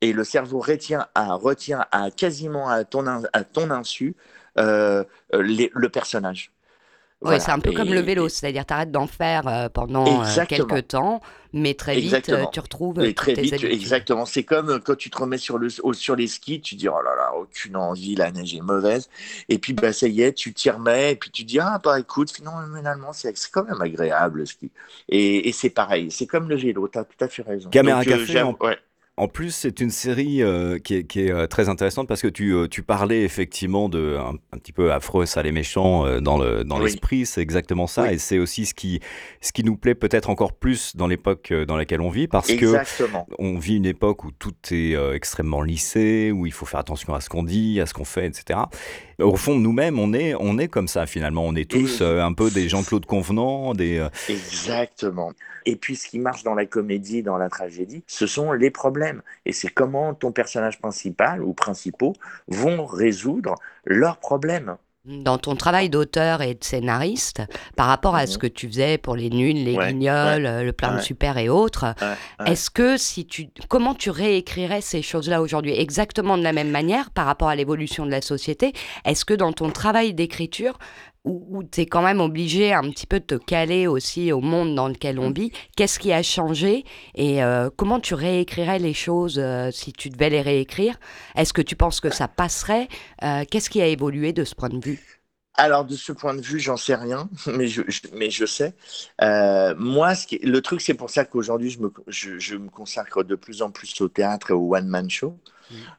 et 0.01 0.13
le 0.13 0.23
cerveau 0.23 0.59
retient 0.59 1.07
à 1.15 1.33
retient 1.35 1.85
à 1.91 2.11
quasiment 2.11 2.69
à 2.69 2.83
ton 2.85 3.07
in- 3.07 3.23
à 3.33 3.43
ton 3.43 3.69
insu 3.71 4.15
euh, 4.57 5.03
les- 5.33 5.71
le 5.73 5.89
personnage 5.89 6.51
Oui, 7.23 7.39
c'est 7.39 7.51
un 7.51 7.59
peu 7.59 7.69
Et- 7.69 7.73
comme 7.75 7.93
le 7.93 7.99
vélo, 8.01 8.29
c'est-à-dire 8.29 8.65
t'arrêtes 8.65 8.91
d'en 8.91 9.05
faire 9.05 9.47
euh, 9.47 9.69
pendant 9.69 10.05
euh, 10.05 10.17
Exactement. 10.17 10.67
quelques 10.67 10.87
temps, 10.87 11.21
mais 11.53 11.75
très 11.75 11.95
vite 11.95 12.05
Exactement. 12.05 12.47
euh, 12.47 12.51
tu 12.51 12.59
retrouves 12.59 12.99
Et 12.99 13.13
très 13.13 13.33
tes 13.33 13.41
vite, 13.43 13.53
habitudes. 13.53 13.71
exactement. 13.73 14.25
C'est 14.25 14.43
comme 14.43 14.79
quand 14.79 14.95
tu 14.95 15.11
te 15.11 15.17
remets 15.19 15.37
sur, 15.37 15.59
le, 15.59 15.69
sur 15.69 16.15
les 16.15 16.25
skis, 16.27 16.61
tu 16.61 16.73
dis 16.75 16.89
oh 16.89 16.99
là 17.03 17.15
là, 17.15 17.35
aucune 17.35 17.75
envie, 17.75 18.15
la 18.15 18.31
neige 18.31 18.55
est 18.55 18.61
mauvaise. 18.61 19.07
Et 19.49 19.59
puis 19.59 19.73
bah, 19.73 19.93
ça 19.93 20.07
y 20.07 20.21
est, 20.23 20.33
tu 20.33 20.51
t'y 20.53 20.71
remets, 20.71 21.11
et 21.11 21.15
puis 21.15 21.29
tu 21.29 21.43
dis 21.43 21.59
ah 21.59 21.79
bah 21.83 21.99
écoute, 21.99 22.31
finalement 22.31 23.13
c'est 23.13 23.33
quand 23.51 23.65
même 23.65 23.81
agréable 23.81 24.39
le 24.39 24.45
ski. 24.47 24.71
Et, 25.09 25.47
et 25.47 25.51
c'est 25.51 25.69
pareil, 25.69 26.09
c'est 26.11 26.25
comme 26.27 26.49
le 26.49 26.55
vélo, 26.55 26.87
tu 26.87 26.97
as 26.97 27.03
tout 27.05 27.23
à 27.23 27.27
fait 27.27 27.43
raison. 27.43 27.69
Caméra 27.69 28.03
Donc, 28.03 28.07
euh, 28.07 28.17
café, 28.17 28.41
en- 28.41 28.57
ouais. 28.61 28.79
En 29.21 29.27
plus, 29.27 29.51
c'est 29.53 29.81
une 29.81 29.91
série 29.91 30.41
euh, 30.41 30.79
qui 30.79 30.95
est, 30.95 31.03
qui 31.03 31.21
est 31.21 31.31
euh, 31.31 31.45
très 31.45 31.69
intéressante 31.69 32.07
parce 32.07 32.23
que 32.23 32.27
tu, 32.27 32.55
euh, 32.55 32.67
tu 32.67 32.81
parlais 32.81 33.21
effectivement 33.21 33.87
de 33.87 34.17
un, 34.17 34.33
un 34.51 34.57
petit 34.57 34.71
peu 34.71 34.91
affreux, 34.91 35.27
sale 35.27 35.45
et 35.45 35.51
méchant 35.51 36.07
euh, 36.07 36.19
dans 36.21 36.39
le 36.39 36.63
dans 36.63 36.79
Oui. 36.79 36.85
l'esprit. 36.85 37.27
C'est 37.27 37.39
exactement 37.41 37.85
ça, 37.85 38.01
Oui. 38.01 38.13
et 38.13 38.17
c'est 38.17 38.39
aussi 38.39 38.65
ce 38.65 38.73
qui 38.73 38.99
ce 39.39 39.51
qui 39.51 39.63
nous 39.63 39.77
plaît 39.77 39.93
peut-être 39.93 40.31
encore 40.31 40.53
plus 40.53 40.95
dans 40.95 41.05
l'époque 41.05 41.53
dans 41.67 41.77
laquelle 41.77 42.01
on 42.01 42.09
vit, 42.09 42.27
parce 42.27 42.47
que 42.47 42.53
Exactement. 42.53 43.27
on 43.37 43.59
vit 43.59 43.77
une 43.77 43.85
époque 43.85 44.23
où 44.23 44.31
tout 44.31 44.55
est 44.71 44.95
euh, 44.95 45.13
extrêmement 45.13 45.61
lissé, 45.61 46.31
où 46.31 46.47
il 46.47 46.51
faut 46.51 46.65
faire 46.65 46.79
attention 46.79 47.13
à 47.13 47.21
ce 47.21 47.29
qu'on 47.29 47.43
dit, 47.43 47.79
à 47.79 47.85
ce 47.85 47.93
qu'on 47.93 48.05
fait, 48.05 48.25
etc. 48.25 48.61
Au 49.19 49.35
fond, 49.35 49.55
nous-mêmes, 49.55 49.99
on 49.99 50.13
est, 50.15 50.33
on 50.39 50.57
est 50.57 50.67
comme 50.67 50.87
ça 50.87 51.05
finalement. 51.05 51.45
On 51.45 51.53
est 51.53 51.69
tous 51.69 52.01
un 52.01 52.33
peu 52.33 52.49
des 52.49 52.67
Jean-Claude 52.69 53.05
Convenant, 53.05 53.75
des. 53.75 54.03
Exactement. 54.29 55.31
Et 55.67 55.75
puis 55.75 55.95
ce 55.95 56.07
qui 56.07 56.17
marche 56.17 56.41
dans 56.41 56.55
la 56.55 56.65
comédie, 56.65 57.21
dans 57.21 57.37
la 57.37 57.49
tragédie, 57.49 58.03
ce 58.07 58.25
sont 58.25 58.51
les 58.51 58.71
problèmes. 58.71 59.10
Et 59.45 59.51
c'est 59.53 59.69
comment 59.69 60.13
ton 60.13 60.31
personnage 60.31 60.79
principal 60.79 61.43
ou 61.43 61.53
principaux 61.53 62.13
vont 62.47 62.85
résoudre 62.85 63.55
leurs 63.85 64.17
problèmes. 64.17 64.75
Dans 65.03 65.39
ton 65.39 65.55
travail 65.55 65.89
d'auteur 65.89 66.43
et 66.43 66.53
de 66.53 66.63
scénariste, 66.63 67.41
par 67.75 67.87
rapport 67.87 68.15
à 68.15 68.27
ce 68.27 68.33
Mhm. 68.33 68.41
que 68.41 68.47
tu 68.47 68.67
faisais 68.67 68.99
pour 68.99 69.15
les 69.15 69.31
nuls, 69.31 69.63
les 69.63 69.75
Ouais, 69.75 69.87
guignols, 69.87 70.43
le 70.63 70.71
plein 70.73 70.95
de 70.97 71.01
super 71.01 71.39
et 71.39 71.49
autres, 71.49 71.95
est-ce 72.45 72.69
que 72.69 72.97
si 72.97 73.25
tu, 73.25 73.47
comment 73.67 73.95
tu 73.95 74.11
réécrirais 74.11 74.81
ces 74.81 75.01
choses-là 75.01 75.41
aujourd'hui 75.41 75.73
exactement 75.73 76.37
de 76.37 76.43
la 76.43 76.53
même 76.53 76.69
manière 76.69 77.09
par 77.09 77.25
rapport 77.25 77.49
à 77.49 77.55
l'évolution 77.55 78.05
de 78.05 78.11
la 78.11 78.21
société? 78.21 78.73
Est-ce 79.03 79.25
que 79.25 79.33
dans 79.33 79.53
ton 79.53 79.71
travail 79.71 80.13
d'écriture, 80.13 80.77
où, 81.23 81.63
tu 81.63 81.81
es 81.81 81.85
quand 81.85 82.01
même 82.01 82.19
obligé 82.19 82.73
un 82.73 82.81
petit 82.89 83.05
peu 83.07 83.19
de 83.19 83.25
te 83.25 83.35
caler 83.35 83.87
aussi 83.87 84.31
au 84.31 84.41
monde 84.41 84.73
dans 84.75 84.87
lequel 84.87 85.19
on 85.19 85.29
vit, 85.31 85.51
qu'est-ce 85.75 85.99
qui 85.99 86.11
a 86.13 86.23
changé 86.23 86.83
et 87.15 87.43
euh, 87.43 87.69
comment 87.75 87.99
tu 87.99 88.15
réécrirais 88.15 88.79
les 88.79 88.93
choses 88.93 89.37
euh, 89.39 89.69
si 89.71 89.93
tu 89.93 90.09
devais 90.09 90.29
les 90.31 90.41
réécrire? 90.41 90.99
Est-ce 91.35 91.53
que 91.53 91.61
tu 91.61 91.75
penses 91.75 91.99
que 91.99 92.09
ça 92.09 92.27
passerait? 92.27 92.87
Euh, 93.23 93.43
Qu'est-ce 93.49 93.69
qui 93.69 93.81
a 93.81 93.87
évolué 93.87 94.33
de 94.33 94.43
ce 94.43 94.55
point 94.55 94.69
de 94.69 94.83
vue? 94.83 95.21
Alors, 95.53 95.85
de 95.85 95.95
ce 95.95 96.11
point 96.13 96.33
de 96.33 96.41
vue, 96.41 96.59
j'en 96.59 96.77
sais 96.77 96.95
rien, 96.95 97.29
mais 97.47 97.67
je, 97.67 97.81
je- 97.87 98.01
mais 98.13 98.29
je 98.31 98.45
sais. 98.45 98.73
Moi, 99.77 100.15
ce 100.15 100.27
qui, 100.27 100.37
le 100.39 100.61
truc, 100.61 100.81
c'est 100.81 100.93
pour 100.93 101.09
ça 101.09 101.25
qu'aujourd'hui, 101.25 101.69
je 101.69 101.79
me, 101.79 101.91
je, 102.07 102.39
je 102.39 102.55
me 102.55 102.69
consacre 102.69 103.23
de 103.23 103.35
plus 103.35 103.61
en 103.61 103.71
plus 103.71 103.99
au 104.01 104.07
théâtre 104.09 104.51
et 104.51 104.53
au 104.53 104.75
one-man 104.75 105.09
show. 105.09 105.37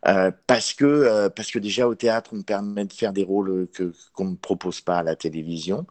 Euh, 0.06 0.30
parce, 0.46 0.74
que, 0.74 0.84
euh, 0.84 1.28
parce 1.30 1.50
que 1.50 1.58
déjà, 1.58 1.88
au 1.88 1.94
théâtre, 1.94 2.30
on 2.32 2.36
me 2.38 2.42
permet 2.42 2.84
de 2.84 2.92
faire 2.92 3.12
des 3.12 3.24
rôles 3.24 3.68
que, 3.72 3.92
qu'on 4.14 4.24
ne 4.26 4.30
me 4.32 4.36
propose 4.36 4.80
pas 4.80 4.98
à 4.98 5.02
la 5.02 5.16
télévision. 5.16 5.86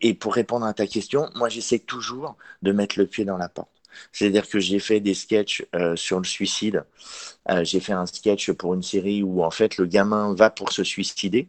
Et 0.00 0.14
pour 0.14 0.34
répondre 0.34 0.66
à 0.66 0.74
ta 0.74 0.86
question, 0.86 1.28
moi, 1.34 1.48
j'essaie 1.48 1.78
toujours 1.80 2.36
de 2.62 2.72
mettre 2.72 2.98
le 2.98 3.06
pied 3.06 3.24
dans 3.24 3.36
la 3.38 3.48
porte. 3.48 3.70
C'est-à-dire 4.12 4.48
que 4.48 4.60
j'ai 4.60 4.78
fait 4.78 5.00
des 5.00 5.14
sketchs 5.14 5.64
euh, 5.74 5.96
sur 5.96 6.18
le 6.18 6.24
suicide. 6.26 6.84
J'ai 7.62 7.80
fait 7.80 7.92
un 7.92 8.06
sketch 8.06 8.52
pour 8.52 8.74
une 8.74 8.82
série 8.82 9.22
où, 9.22 9.42
en 9.44 9.50
fait, 9.50 9.78
le 9.78 9.86
gamin 9.86 10.34
va 10.34 10.50
pour 10.50 10.72
se 10.72 10.84
suicider. 10.84 11.48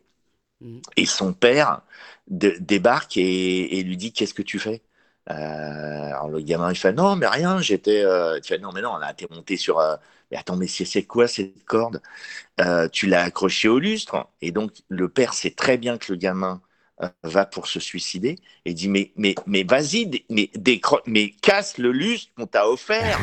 Mhm. 0.60 0.88
Et 0.98 1.06
son 1.06 1.34
père 1.34 1.82
de- 2.28 2.58
débarque 2.60 3.18
et, 3.18 3.80
et 3.80 3.84
lui 3.84 3.98
dit 3.98 4.12
Qu'est-ce 4.14 4.34
que 4.34 4.42
tu 4.42 4.60
fais? 4.60 4.82
Alors 5.30 6.30
le 6.30 6.40
gamin 6.42 6.72
il 6.72 6.76
fait 6.78 6.94
Non, 6.94 7.16
mais 7.16 7.28
rien, 7.28 7.60
j'étais. 7.62 8.04
Euh... 8.04 8.40
Tu 8.40 8.50
fais 8.50 8.60
Non, 8.60 8.72
mais 8.74 8.82
non, 8.82 8.98
là, 8.98 9.14
t'es 9.14 9.28
monté 9.30 9.58
sur. 9.58 9.80
euh, 9.80 9.96
Mais 10.32 10.38
attends, 10.38 10.56
mais 10.56 10.68
c'est 10.68 11.04
quoi 11.04 11.28
cette 11.28 11.66
corde? 11.66 12.02
Euh, 12.62 12.90
Tu 12.90 13.08
l'as 13.08 13.24
accroché 13.24 13.70
au 13.70 13.80
lustre. 13.80 14.28
Et 14.42 14.52
donc 14.52 14.72
le 14.90 15.10
père 15.10 15.34
sait 15.34 15.52
très 15.52 15.78
bien 15.78 15.98
que 15.98 16.12
le 16.14 16.18
gamin 16.20 16.62
euh, 16.64 16.67
va 17.24 17.46
pour 17.46 17.68
se 17.68 17.80
suicider 17.80 18.38
et 18.66 18.74
dit 18.74 18.88
Mais, 18.88 19.12
mais, 19.16 19.36
mais 19.46 19.64
vas-y, 19.64 20.26
mais, 20.30 20.50
mais 21.06 21.30
casse 21.42 21.78
le 21.78 21.92
lustre 21.92 22.32
qu'on 22.36 22.48
t'a 22.48 22.68
offert. 22.68 23.20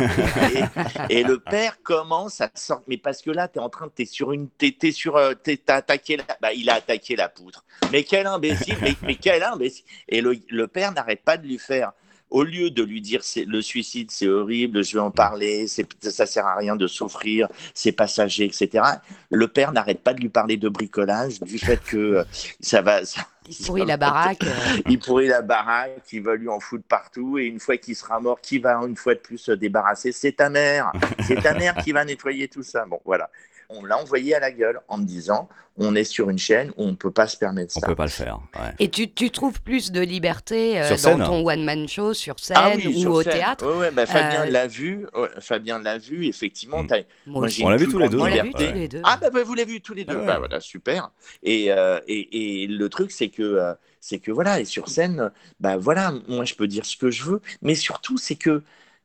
et, 1.10 1.22
le 1.24 1.38
père 1.38 1.82
commence 1.82 2.40
à 2.40 2.50
sortir. 2.54 2.84
Mais 2.88 2.98
parce 2.98 3.22
que 3.22 3.30
là, 3.30 3.48
t'es 3.48 3.60
en 3.60 3.68
train, 3.68 3.88
t'es 3.94 4.04
sur 4.04 4.32
une. 4.32 4.48
T'es, 4.48 4.92
sur. 4.92 5.16
euh, 5.16 5.34
t'as 5.34 5.76
attaqué 5.76 6.16
la. 6.16 6.24
Bah, 6.40 6.52
il 6.52 6.70
a 6.70 6.74
attaqué 6.74 7.16
la 7.16 7.28
poutre. 7.28 7.64
Mais 7.92 8.04
quel 8.04 8.26
imbécile, 8.26 8.76
mais, 8.80 8.94
mais 9.02 9.16
quel 9.16 9.42
imbécile. 9.42 9.84
Et 10.08 10.20
le, 10.20 10.38
le 10.48 10.68
père 10.68 10.92
n'arrête 10.92 11.22
pas 11.24 11.36
de 11.36 11.46
lui 11.46 11.58
faire. 11.58 11.92
Au 12.30 12.42
lieu 12.42 12.70
de 12.70 12.82
lui 12.82 13.00
dire 13.00 13.22
c'est 13.22 13.44
le 13.44 13.62
suicide 13.62 14.10
c'est 14.10 14.26
horrible, 14.26 14.82
je 14.82 14.94
vais 14.94 15.00
en 15.00 15.12
parler, 15.12 15.68
ça 15.68 16.26
sert 16.26 16.46
à 16.46 16.56
rien 16.56 16.74
de 16.74 16.88
souffrir, 16.88 17.46
c'est 17.74 17.92
passager, 17.92 18.44
etc. 18.44 18.82
Le 19.30 19.46
père 19.46 19.70
n'arrête 19.70 20.02
pas 20.02 20.14
de 20.14 20.20
lui 20.20 20.30
parler 20.30 20.56
de 20.56 20.68
bricolage, 20.68 21.38
du 21.40 21.58
fait 21.58 21.80
que 21.84 21.96
euh, 21.96 22.24
ça 22.60 22.82
va, 22.82 23.04
ça- 23.04 23.28
Il 23.48 23.66
pourrit 23.66 23.84
la 23.84 23.96
baraque. 23.96 24.42
euh, 24.44 24.80
il 24.88 24.98
pourrit 24.98 25.26
la 25.28 25.42
baraque, 25.42 26.02
il 26.12 26.22
va 26.22 26.34
lui 26.34 26.48
en 26.48 26.60
foutre 26.60 26.84
partout, 26.88 27.38
et 27.38 27.44
une 27.44 27.60
fois 27.60 27.76
qu'il 27.76 27.94
sera 27.94 28.18
mort, 28.20 28.40
qui 28.40 28.58
va 28.58 28.76
une 28.76 28.96
fois 28.96 29.14
de 29.14 29.20
plus 29.20 29.38
se 29.38 29.52
débarrasser? 29.52 30.12
C'est 30.12 30.32
ta 30.32 30.48
mère. 30.48 30.92
C'est 31.26 31.42
ta 31.42 31.54
mère 31.54 31.74
qui 31.76 31.92
va 31.92 32.04
nettoyer 32.04 32.48
tout 32.48 32.62
ça. 32.62 32.86
Bon, 32.86 33.00
voilà. 33.04 33.30
On 33.68 33.84
l'a 33.84 33.98
envoyé 33.98 34.34
à 34.34 34.40
la 34.40 34.50
gueule 34.52 34.80
en 34.88 34.98
me 34.98 35.04
disant 35.04 35.48
on 35.76 35.96
est 35.96 36.04
sur 36.04 36.30
une 36.30 36.38
chaîne 36.38 36.70
où 36.76 36.84
on 36.84 36.90
ne 36.92 36.94
peut 36.96 37.10
pas 37.10 37.26
se 37.26 37.36
permettre 37.36 37.76
On 37.76 37.80
ça. 37.80 37.86
peut 37.88 37.96
pas 37.96 38.04
le 38.04 38.10
faire. 38.10 38.38
ouais. 38.54 38.70
Et 38.78 38.88
tu, 38.88 39.10
tu 39.10 39.30
trouves 39.30 39.60
plus 39.60 39.90
de 39.90 40.00
liberté 40.00 40.80
euh, 40.80 40.88
dans 40.90 40.96
scène 40.96 41.24
ton 41.24 41.44
one-man 41.44 41.88
show, 41.88 42.14
sur 42.14 42.38
scène 42.38 42.56
Ah 42.60 42.72
oui, 42.76 42.86
ou 42.86 42.92
sur 43.00 43.10
au 43.12 43.22
scène. 43.22 43.32
théâtre 43.32 43.66
Ouais, 43.66 43.78
ouais, 43.78 43.90
bah, 43.90 44.06
Fabien 44.06 44.42
Euh, 44.46 44.50
l'a 44.50 44.66
vu. 44.68 45.06
ouais, 45.16 45.28
Fabien 45.40 45.80
l'a 45.80 45.98
vu. 45.98 46.26
Effectivement, 46.26 46.84
Mm. 46.84 46.88
Moi 47.26 47.48
On 47.62 47.68
l'a 47.70 47.76
vu 47.76 47.88
tous 47.88 47.98
les 47.98 48.08
deux, 48.08 48.18
On 48.20 48.24
l'a 48.24 48.42
vu 48.44 48.52
tous 48.52 48.58
les 48.72 48.86
deux. 48.88 49.00
Ah 49.02 49.18
bah, 49.20 49.30
bah, 49.30 49.42
vous 49.42 49.54
l'avez 49.54 49.72
vu 49.72 49.80
tous 49.80 49.94
les 49.94 50.04
deux. 50.04 50.14
Ah 50.16 50.20
ouais. 50.20 50.26
Bah 50.26 50.38
voilà, 50.38 50.60
super. 50.60 51.10
Et, 51.42 51.72
euh, 51.72 51.98
et, 52.06 52.62
et 52.62 52.66
le 52.68 52.88
truc 52.88 53.10
c'est 53.10 53.28
que 53.28 53.42
euh, 53.42 53.74
c'est 54.00 54.18
que 54.20 54.30
voilà 54.30 54.60
et 54.60 54.64
sur 54.66 54.88
scène, 54.88 55.32
bah 55.58 55.76
voilà, 55.76 56.12
moi 56.28 56.44
je 56.44 56.54
peux 56.54 56.68
dire 56.68 56.84
ce 56.86 56.96
que 56.96 57.10
je 57.10 57.24
veux, 57.24 57.40
mais 57.62 57.74
surtout 57.74 58.16
c'est 58.18 58.36
que 58.36 58.62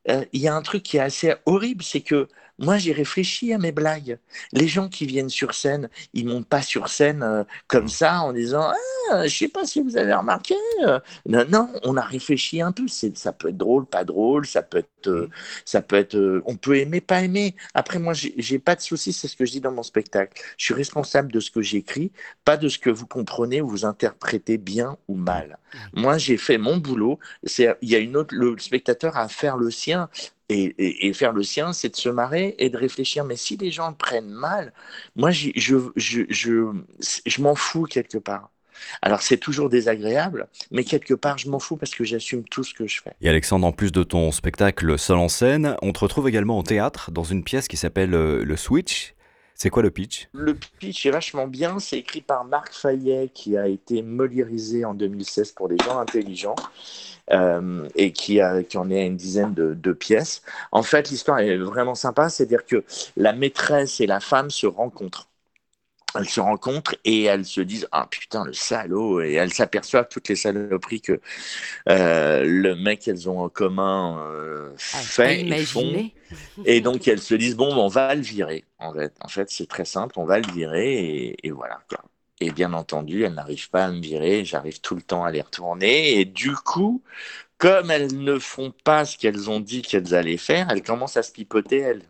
euh, 0.09 0.23
il 0.33 0.41
y 0.41 0.47
a 0.47 0.53
un 0.55 0.61
truc 0.61 0.83
qui 0.83 0.97
est 0.97 1.01
assez 1.01 1.33
horrible, 1.45 1.83
c'est 1.83 2.01
que 2.01 2.27
moi 2.59 2.77
j'ai 2.77 2.91
réfléchi 2.93 3.53
à 3.53 3.57
mes 3.57 3.71
blagues. 3.71 4.19
Les 4.53 4.67
gens 4.67 4.89
qui 4.89 5.05
viennent 5.05 5.29
sur 5.29 5.53
scène, 5.53 5.89
ils 6.13 6.27
montent 6.27 6.47
pas 6.47 6.61
sur 6.61 6.89
scène 6.89 7.23
euh, 7.23 7.43
comme 7.67 7.87
ça 7.87 8.21
en 8.21 8.33
disant 8.33 8.71
ah 9.11 9.27
je 9.27 9.35
sais 9.35 9.47
pas 9.47 9.65
si 9.65 9.81
vous 9.81 9.97
avez 9.97 10.13
remarqué. 10.13 10.55
euh. 10.85 10.99
Non 11.25 11.45
non, 11.49 11.69
on 11.83 11.97
a 11.97 12.01
réfléchi 12.01 12.61
un 12.61 12.71
peu. 12.71 12.87
Ça 12.87 13.33
peut 13.33 13.49
être 13.49 13.57
drôle, 13.57 13.85
pas 13.85 14.03
drôle, 14.03 14.45
ça 14.45 14.61
peut 14.61 14.79
être 14.79 15.07
euh, 15.07 15.29
ça 15.65 15.81
peut 15.81 15.95
être 15.95 16.15
euh, 16.15 16.41
on 16.45 16.55
peut 16.55 16.77
aimer 16.77 17.01
pas 17.01 17.21
aimer. 17.23 17.55
Après 17.73 17.99
moi 17.99 18.13
j'ai 18.13 18.33
j'ai 18.37 18.59
pas 18.59 18.75
de 18.75 18.81
souci, 18.81 19.13
c'est 19.13 19.27
ce 19.27 19.35
que 19.35 19.45
je 19.45 19.51
dis 19.51 19.61
dans 19.61 19.71
mon 19.71 19.83
spectacle. 19.83 20.41
Je 20.57 20.65
suis 20.65 20.73
responsable 20.73 21.31
de 21.31 21.39
ce 21.39 21.51
que 21.51 21.61
j'écris, 21.61 22.11
pas 22.45 22.57
de 22.57 22.67
ce 22.69 22.77
que 22.79 22.89
vous 22.89 23.07
comprenez 23.07 23.61
ou 23.61 23.67
vous 23.69 23.85
interprétez 23.85 24.57
bien 24.57 24.97
ou 25.07 25.15
mal. 25.15 25.57
Moi, 25.93 26.17
j'ai 26.17 26.37
fait 26.37 26.57
mon 26.57 26.77
boulot. 26.77 27.19
C'est, 27.43 27.75
il 27.81 27.89
y 27.89 27.95
a 27.95 27.99
une 27.99 28.17
autre, 28.17 28.33
le 28.35 28.57
spectateur 28.57 29.17
a 29.17 29.23
à 29.23 29.27
faire 29.27 29.57
le 29.57 29.69
sien. 29.69 30.09
Et, 30.49 31.13
faire 31.13 31.31
le 31.31 31.43
sien, 31.43 31.73
c'est 31.73 31.89
de 31.89 31.95
se 31.95 32.09
marrer 32.09 32.55
et 32.57 32.69
de 32.69 32.77
réfléchir. 32.77 33.23
Mais 33.23 33.35
si 33.35 33.55
les 33.57 33.69
gens 33.69 33.89
le 33.89 33.95
prennent 33.95 34.31
mal, 34.31 34.73
moi, 35.15 35.29
je, 35.31 35.49
je, 35.55 35.77
je, 35.95 36.65
je 37.25 37.41
m'en 37.41 37.55
fous 37.55 37.83
quelque 37.83 38.17
part. 38.17 38.49
Alors, 39.01 39.21
c'est 39.21 39.37
toujours 39.37 39.69
désagréable, 39.69 40.47
mais 40.71 40.83
quelque 40.83 41.13
part, 41.13 41.37
je 41.37 41.49
m'en 41.49 41.59
fous 41.59 41.77
parce 41.77 41.93
que 41.93 42.03
j'assume 42.03 42.43
tout 42.43 42.63
ce 42.63 42.73
que 42.73 42.87
je 42.87 43.01
fais. 43.01 43.13
Et 43.21 43.29
Alexandre, 43.29 43.65
en 43.65 43.71
plus 43.71 43.91
de 43.91 44.03
ton 44.03 44.31
spectacle 44.31 44.97
seul 44.97 45.17
en 45.17 45.29
scène, 45.29 45.75
on 45.81 45.91
te 45.91 45.99
retrouve 45.99 46.27
également 46.27 46.57
au 46.57 46.63
théâtre 46.63 47.11
dans 47.11 47.23
une 47.23 47.43
pièce 47.43 47.67
qui 47.67 47.77
s'appelle 47.77 48.13
euh, 48.13 48.43
Le 48.43 48.55
Switch. 48.55 49.13
C'est 49.61 49.69
quoi 49.69 49.83
le 49.83 49.91
pitch? 49.91 50.29
Le 50.33 50.55
pitch 50.55 51.05
est 51.05 51.11
vachement 51.11 51.45
bien. 51.45 51.79
C'est 51.79 51.97
écrit 51.97 52.21
par 52.21 52.45
Marc 52.45 52.73
Fayet, 52.73 53.29
qui 53.33 53.57
a 53.57 53.67
été 53.67 54.01
moliérisé 54.01 54.85
en 54.85 54.93
2016 54.93 55.51
pour 55.51 55.67
des 55.67 55.75
gens 55.83 55.99
intelligents 55.99 56.55
euh, 57.31 57.85
et 57.93 58.13
qui, 58.13 58.39
a, 58.39 58.63
qui 58.63 58.77
en 58.77 58.89
est 58.89 59.01
à 59.01 59.03
une 59.03 59.17
dizaine 59.17 59.53
de, 59.53 59.73
de 59.73 59.91
pièces. 59.91 60.43
En 60.71 60.81
fait, 60.81 61.09
l'histoire 61.09 61.39
est 61.39 61.57
vraiment 61.57 61.93
sympa. 61.93 62.29
C'est-à-dire 62.29 62.65
que 62.65 62.85
la 63.17 63.33
maîtresse 63.33 63.99
et 63.99 64.07
la 64.07 64.21
femme 64.21 64.49
se 64.49 64.65
rencontrent. 64.65 65.28
Elles 66.15 66.29
se 66.29 66.39
rencontrent 66.39 66.95
et 67.05 67.23
elles 67.23 67.45
se 67.45 67.61
disent 67.61 67.87
Ah 67.91 68.07
putain, 68.09 68.43
le 68.45 68.53
salaud 68.53 69.21
Et 69.21 69.33
elles 69.33 69.53
s'aperçoivent 69.53 70.07
toutes 70.09 70.27
les 70.29 70.35
saloperies 70.35 71.01
que 71.01 71.19
euh, 71.89 72.43
le 72.45 72.75
mec 72.75 73.01
qu'elles 73.01 73.29
ont 73.29 73.41
en 73.41 73.49
commun 73.49 74.19
euh, 74.31 74.71
Ah, 74.93 74.97
fait 74.97 75.41
et 75.47 75.55
font. 75.55 76.03
Et 76.65 76.81
donc 76.81 77.07
elles 77.07 77.21
se 77.21 77.35
disent 77.35 77.55
bon, 77.55 77.69
ben, 77.75 77.81
on 77.81 77.87
va 77.87 78.15
le 78.15 78.21
virer. 78.21 78.65
En 78.79 78.93
fait, 78.93 79.13
en 79.21 79.27
fait, 79.27 79.49
c'est 79.51 79.67
très 79.67 79.85
simple, 79.85 80.19
on 80.19 80.25
va 80.25 80.39
le 80.39 80.51
virer 80.51 80.93
et, 80.93 81.47
et 81.47 81.51
voilà. 81.51 81.79
Quoi. 81.89 81.99
Et 82.41 82.51
bien 82.51 82.73
entendu, 82.73 83.23
elles 83.23 83.33
n'arrivent 83.33 83.69
pas 83.69 83.85
à 83.85 83.91
me 83.91 84.01
virer. 84.01 84.45
J'arrive 84.45 84.79
tout 84.81 84.95
le 84.95 85.01
temps 85.01 85.23
à 85.25 85.31
les 85.31 85.41
retourner. 85.41 86.19
Et 86.19 86.25
du 86.25 86.55
coup, 86.55 87.03
comme 87.57 87.91
elles 87.91 88.17
ne 88.17 88.39
font 88.39 88.73
pas 88.83 89.05
ce 89.05 89.17
qu'elles 89.17 89.49
ont 89.49 89.59
dit 89.61 89.81
qu'elles 89.83 90.15
allaient 90.15 90.37
faire, 90.37 90.69
elles 90.71 90.83
commencent 90.83 91.17
à 91.17 91.23
se 91.23 91.31
pipoter 91.33 91.79
elles. 91.79 92.03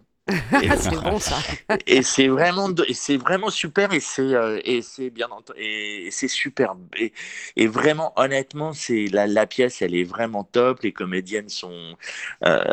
Ah, 0.52 0.78
c'est 0.78 0.98
bon 1.02 1.20
ça. 1.20 1.46
et 1.88 2.04
c'est 2.04 2.28
vraiment, 2.28 2.70
c'est 2.94 3.18
vraiment 3.18 3.50
super 3.50 3.94
et 3.94 4.00
c'est 4.00 4.22
euh, 4.22 4.60
et 4.64 4.82
c'est 4.82 5.10
bien 5.10 5.28
et, 5.56 6.08
et 6.08 6.12
c'est 6.12 6.28
super 6.28 6.76
et, 6.98 7.14
et 7.56 7.68
vraiment 7.68 8.14
honnêtement 8.16 8.74
c'est 8.74 9.08
la, 9.08 9.28
la 9.28 9.48
pièce 9.48 9.82
elle 9.82 9.96
est 9.96 10.04
vraiment 10.04 10.44
top. 10.44 10.82
Les 10.84 10.92
comédiennes 10.94 11.50
sont 11.50 11.96
euh, 12.46 12.64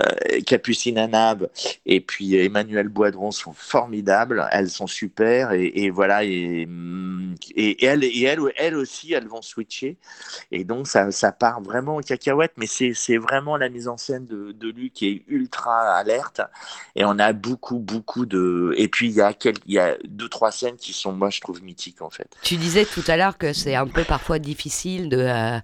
Capucine 0.46 0.98
Anab 0.98 1.48
et 1.86 2.00
puis 2.00 2.36
Emmanuel 2.36 2.88
Boidron 2.88 3.30
sont 3.30 3.52
formidables. 3.52 4.46
Elles 4.52 4.70
sont 4.70 4.86
super 4.86 5.52
et, 5.52 5.66
et 5.74 5.90
voilà 5.90 6.24
et, 6.24 6.66
et, 7.54 7.70
et 7.70 7.84
elles 7.84 8.04
et 8.04 8.22
elles, 8.22 8.40
elles 8.56 8.74
aussi 8.76 9.12
elles 9.12 9.28
vont 9.28 9.42
switcher. 9.42 9.96
Et 10.50 10.64
donc 10.64 10.86
ça, 10.88 11.10
ça 11.12 11.32
part 11.32 11.60
vraiment 11.62 11.96
en 11.96 12.00
cacahuète 12.00 12.52
mais 12.56 12.66
c'est 12.66 12.94
c'est 12.94 13.16
vraiment 13.18 13.56
la 13.56 13.68
mise 13.68 13.88
en 13.88 13.96
scène 13.96 14.26
de, 14.26 14.52
de 14.52 14.68
Luc 14.70 14.92
qui 14.94 15.08
est 15.08 15.22
ultra 15.28 15.96
alerte. 15.96 16.40
Et 16.94 17.04
on 17.04 17.18
a 17.18 17.32
beaucoup, 17.48 17.78
beaucoup 17.78 18.26
de. 18.26 18.74
Et 18.76 18.88
puis 18.88 19.08
il 19.08 19.14
y 19.14 19.20
a 19.20 19.32
quelques, 19.32 19.62
il 19.66 19.74
y 19.74 19.78
a 19.78 19.96
deux 20.08 20.28
trois 20.28 20.50
scènes 20.50 20.76
qui 20.76 20.92
sont, 20.92 21.12
moi, 21.12 21.30
je 21.30 21.40
trouve 21.40 21.62
mythiques 21.62 22.02
en 22.02 22.10
fait. 22.10 22.28
Tu 22.42 22.56
disais 22.56 22.84
tout 22.84 23.04
à 23.06 23.16
l'heure 23.16 23.38
que 23.38 23.52
c'est 23.52 23.74
un 23.74 23.86
peu 23.86 24.04
parfois 24.04 24.38
difficile 24.38 25.08
de. 25.08 25.18
euh, 25.18 25.58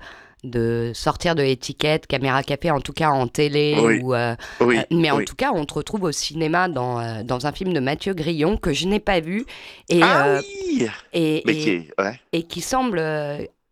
de 0.45 0.90
sortir 0.92 1.37
de 1.37 1.42
l'étiquette 1.42 2.09
caméra 2.09 2.42
café 2.42 2.73
en 2.73 2.81
tout 2.81 2.92
cas 2.92 3.11
en 3.11 3.29
télé 3.29 3.77
Oui. 3.81 4.01
ou 4.03 4.12
euh, 4.12 4.35
Oui. 4.61 4.79
euh, 4.79 4.83
mais 4.90 5.09
en 5.12 5.18
oui. 5.18 5.25
tout 5.25 5.37
cas 5.37 5.53
on 5.55 5.64
te 5.64 5.75
retrouve 5.75 6.03
au 6.03 6.11
cinéma 6.11 6.66
dans, 6.68 6.99
euh, 6.99 7.23
dans 7.23 7.47
un 7.47 7.53
film 7.53 7.73
de 7.73 7.79
Mathieu 7.79 8.12
Grillon 8.12 8.57
que 8.57 8.73
je 8.73 8.88
n'ai 8.88 8.99
pas 8.99 9.21
vu 9.21 9.47
et, 9.88 10.01
ah 10.03 10.40
oui. 10.40 10.88
et, 11.12 11.49
et- 11.49 11.55
qui 11.62 11.71
est, 11.71 11.95
ouais. 11.97 12.21
et 12.33 12.42
qui 12.42 12.61
semble 12.61 12.99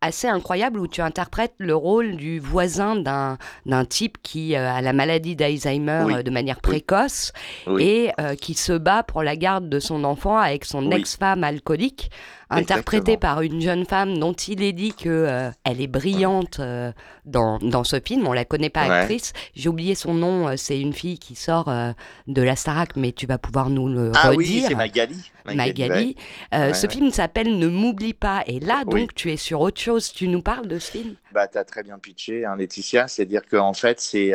assez 0.02 0.28
incroyable 0.28 0.80
où 0.80 0.86
tu 0.88 1.02
interprètes 1.02 1.54
le 1.58 1.74
rôle 1.74 2.16
du 2.16 2.40
voisin 2.40 2.96
d'un 2.96 3.36
d'un 3.66 3.84
type 3.84 4.16
qui 4.22 4.56
euh, 4.56 4.70
a 4.72 4.80
la 4.80 4.92
maladie 4.92 5.36
d'Alzheimer 5.36 6.02
Oui. 6.06 6.14
euh, 6.14 6.22
de 6.22 6.30
manière 6.30 6.60
précoce 6.60 7.32
Oui. 7.66 7.82
et 7.84 8.12
euh, 8.20 8.34
qui 8.34 8.54
se 8.54 8.72
bat 8.72 9.02
pour 9.02 9.22
la 9.22 9.36
garde 9.36 9.68
de 9.68 9.78
son 9.78 10.04
enfant 10.04 10.38
avec 10.38 10.64
son 10.64 10.86
Oui. 10.86 10.96
ex-femme 10.96 11.44
alcoolique, 11.44 12.10
Exactement. 12.58 13.16
par 13.16 13.42
une 13.42 13.60
jeune 13.60 13.84
femme 13.84 14.18
dont 14.18 14.32
il 14.32 14.62
est 14.62 14.72
dit 14.72 14.92
que 14.92 15.08
euh, 15.08 15.50
elle 15.64 15.80
est 15.80 15.86
brillante 15.86 16.58
euh, 16.60 16.90
dans, 17.24 17.58
dans 17.60 17.84
ce 17.84 18.00
film. 18.04 18.26
On 18.26 18.32
la 18.32 18.44
connaît 18.44 18.70
pas 18.70 18.88
Ouais. 18.88 18.94
actrice. 19.00 19.32
J'ai 19.54 19.68
oublié 19.68 19.94
son 19.94 20.14
nom. 20.14 20.48
euh, 20.48 20.54
C'est 20.56 20.80
une 20.80 20.92
fille 20.92 21.18
qui 21.18 21.34
sort 21.36 21.68
euh, 21.68 21.92
de 22.26 22.42
la 22.42 22.56
Starac, 22.56 22.96
mais 22.96 23.12
tu 23.12 23.26
vas 23.26 23.38
pouvoir 23.38 23.70
nous 23.70 23.88
le 23.88 24.10
Ah 24.16 24.30
oui, 24.30 24.36
redire. 24.46 24.68
c'est 24.68 24.74
Magali. 24.74 25.30
Magali. 25.44 26.16
Ouais, 26.52 26.74
ce 26.74 26.86
film 26.86 27.10
s'appelle 27.10 27.58
Ne 27.58 27.68
m'oublie 27.68 28.14
pas. 28.14 28.42
Et 28.46 28.60
là, 28.60 28.84
donc, 28.84 28.94
Oui. 28.94 29.08
tu 29.14 29.30
es 29.32 29.36
sur 29.36 29.60
autre 29.60 29.80
chose. 29.80 30.12
Tu 30.12 30.28
nous 30.28 30.42
parles 30.42 30.66
de 30.66 30.78
ce 30.78 30.90
film 30.90 31.14
Bah, 31.32 31.46
tu 31.48 31.58
as 31.58 31.64
très 31.64 31.82
bien 31.82 31.98
pitché, 31.98 32.44
hein, 32.44 32.56
Laetitia. 32.56 33.08
C'est-à-dire 33.08 33.42
qu'en 33.50 33.72
fait, 33.72 34.00
c'est 34.00 34.32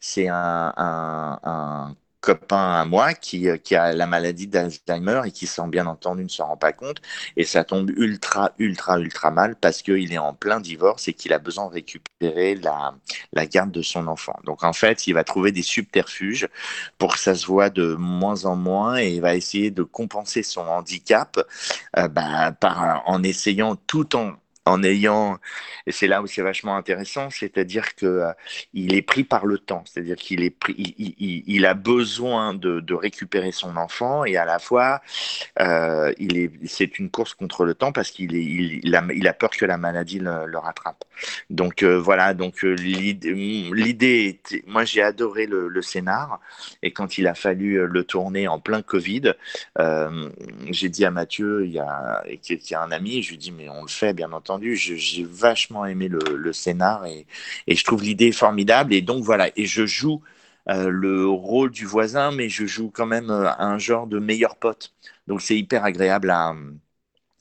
c'est 0.00 0.28
un, 0.28 0.72
un, 0.76 1.38
un 1.42 1.94
copain 2.20 2.80
à 2.80 2.84
moi 2.84 3.14
qui, 3.14 3.48
euh, 3.48 3.56
qui 3.56 3.76
a 3.76 3.92
la 3.92 4.06
maladie 4.06 4.46
d'Alzheimer 4.46 5.22
et 5.26 5.30
qui, 5.30 5.46
sans 5.46 5.68
bien 5.68 5.86
entendu, 5.86 6.24
ne 6.24 6.28
se 6.28 6.42
rend 6.42 6.56
pas 6.56 6.72
compte. 6.72 7.00
Et 7.36 7.44
ça 7.44 7.64
tombe 7.64 7.90
ultra, 7.90 8.52
ultra, 8.58 8.98
ultra 8.98 9.30
mal 9.30 9.56
parce 9.56 9.82
qu'il 9.82 10.12
est 10.12 10.18
en 10.18 10.34
plein 10.34 10.60
divorce 10.60 11.08
et 11.08 11.14
qu'il 11.14 11.32
a 11.32 11.38
besoin 11.38 11.66
de 11.68 11.72
récupérer 11.74 12.54
la, 12.56 12.94
la 13.32 13.46
garde 13.46 13.70
de 13.70 13.82
son 13.82 14.06
enfant. 14.08 14.38
Donc, 14.44 14.64
en 14.64 14.72
fait, 14.72 15.06
il 15.06 15.14
va 15.14 15.24
trouver 15.24 15.52
des 15.52 15.62
subterfuges 15.62 16.48
pour 16.98 17.14
que 17.14 17.20
ça 17.20 17.34
se 17.34 17.46
voit 17.46 17.70
de 17.70 17.94
moins 17.94 18.44
en 18.44 18.56
moins 18.56 18.98
et 18.98 19.14
il 19.14 19.20
va 19.20 19.34
essayer 19.34 19.70
de 19.70 19.82
compenser 19.82 20.42
son 20.42 20.62
handicap 20.62 21.38
euh, 21.96 22.08
bah, 22.08 22.54
en 23.06 23.22
essayant 23.22 23.76
tout 23.76 24.16
en 24.16 24.34
en 24.68 24.82
ayant, 24.82 25.38
et 25.86 25.92
c'est 25.92 26.06
là 26.06 26.22
où 26.22 26.26
c'est 26.26 26.42
vachement 26.42 26.76
intéressant, 26.76 27.30
c'est-à-dire 27.30 27.94
que 27.94 28.06
euh, 28.06 28.32
il 28.74 28.94
est 28.94 29.02
pris 29.02 29.24
par 29.24 29.46
le 29.46 29.58
temps, 29.58 29.82
c'est-à-dire 29.86 30.16
qu'il 30.16 30.42
est 30.42 30.50
pris, 30.50 30.74
il, 30.98 31.66
a 31.66 31.74
besoin 31.74 32.54
de, 32.54 32.94
récupérer 32.94 33.52
son 33.52 33.76
enfant 33.76 34.24
et 34.24 34.36
à 34.36 34.44
la 34.44 34.58
fois, 34.58 35.00
euh, 35.60 36.12
il 36.18 36.36
est, 36.36 36.50
c'est 36.66 36.98
une 36.98 37.10
course 37.10 37.34
contre 37.34 37.64
le 37.64 37.74
temps 37.74 37.92
parce 37.92 38.10
qu'il 38.10 38.34
est, 38.34 38.44
il, 38.44 38.94
a, 39.28 39.32
peur 39.32 39.50
que 39.50 39.64
la 39.64 39.78
maladie 39.78 40.18
le, 40.18 40.58
rattrape. 40.58 41.04
Donc 41.48 41.82
euh, 41.82 41.98
voilà, 41.98 42.34
donc 42.34 42.64
euh, 42.64 42.74
l'idée, 42.74 44.40
moi 44.66 44.84
j'ai 44.84 45.02
adoré 45.02 45.46
le, 45.46 45.80
scénar 45.80 46.40
et 46.82 46.90
quand 46.92 47.18
il 47.18 47.26
a 47.28 47.34
fallu 47.34 47.86
le 47.86 48.04
tourner 48.04 48.48
en 48.48 48.58
plein 48.58 48.82
Covid, 48.82 49.34
j'ai 50.70 50.88
dit 50.88 51.04
à 51.04 51.10
Mathieu, 51.10 51.64
il 51.64 51.72
y 51.72 51.78
a, 51.78 52.24
qui 52.42 52.52
est 52.52 52.74
un 52.74 52.90
ami, 52.90 53.22
je 53.22 53.30
lui 53.30 53.38
dis 53.38 53.52
mais 53.52 53.68
on 53.68 53.82
le 53.82 53.88
fait 53.88 54.12
bien 54.12 54.32
entendu. 54.32 54.57
J'ai 54.62 55.24
vachement 55.24 55.84
aimé 55.86 56.08
le, 56.08 56.52
scénar 56.52 57.06
et, 57.06 57.26
et 57.66 57.74
je 57.74 57.84
trouve 57.84 58.02
l'idée 58.02 58.32
formidable. 58.32 58.94
Et 58.94 59.02
donc 59.02 59.24
voilà, 59.24 59.50
et 59.56 59.66
je 59.66 59.86
joue 59.86 60.22
euh, 60.68 60.88
le 60.90 61.26
rôle 61.28 61.70
du 61.70 61.86
voisin, 61.86 62.30
mais 62.30 62.48
je 62.48 62.66
joue 62.66 62.90
quand 62.90 63.06
même 63.06 63.30
euh, 63.30 63.50
un 63.58 63.78
genre 63.78 64.06
de 64.06 64.18
meilleur 64.18 64.56
pote. 64.56 64.94
Donc 65.26 65.40
c'est 65.42 65.56
hyper 65.58 65.84
agréable 65.84 66.30
à, 66.30 66.54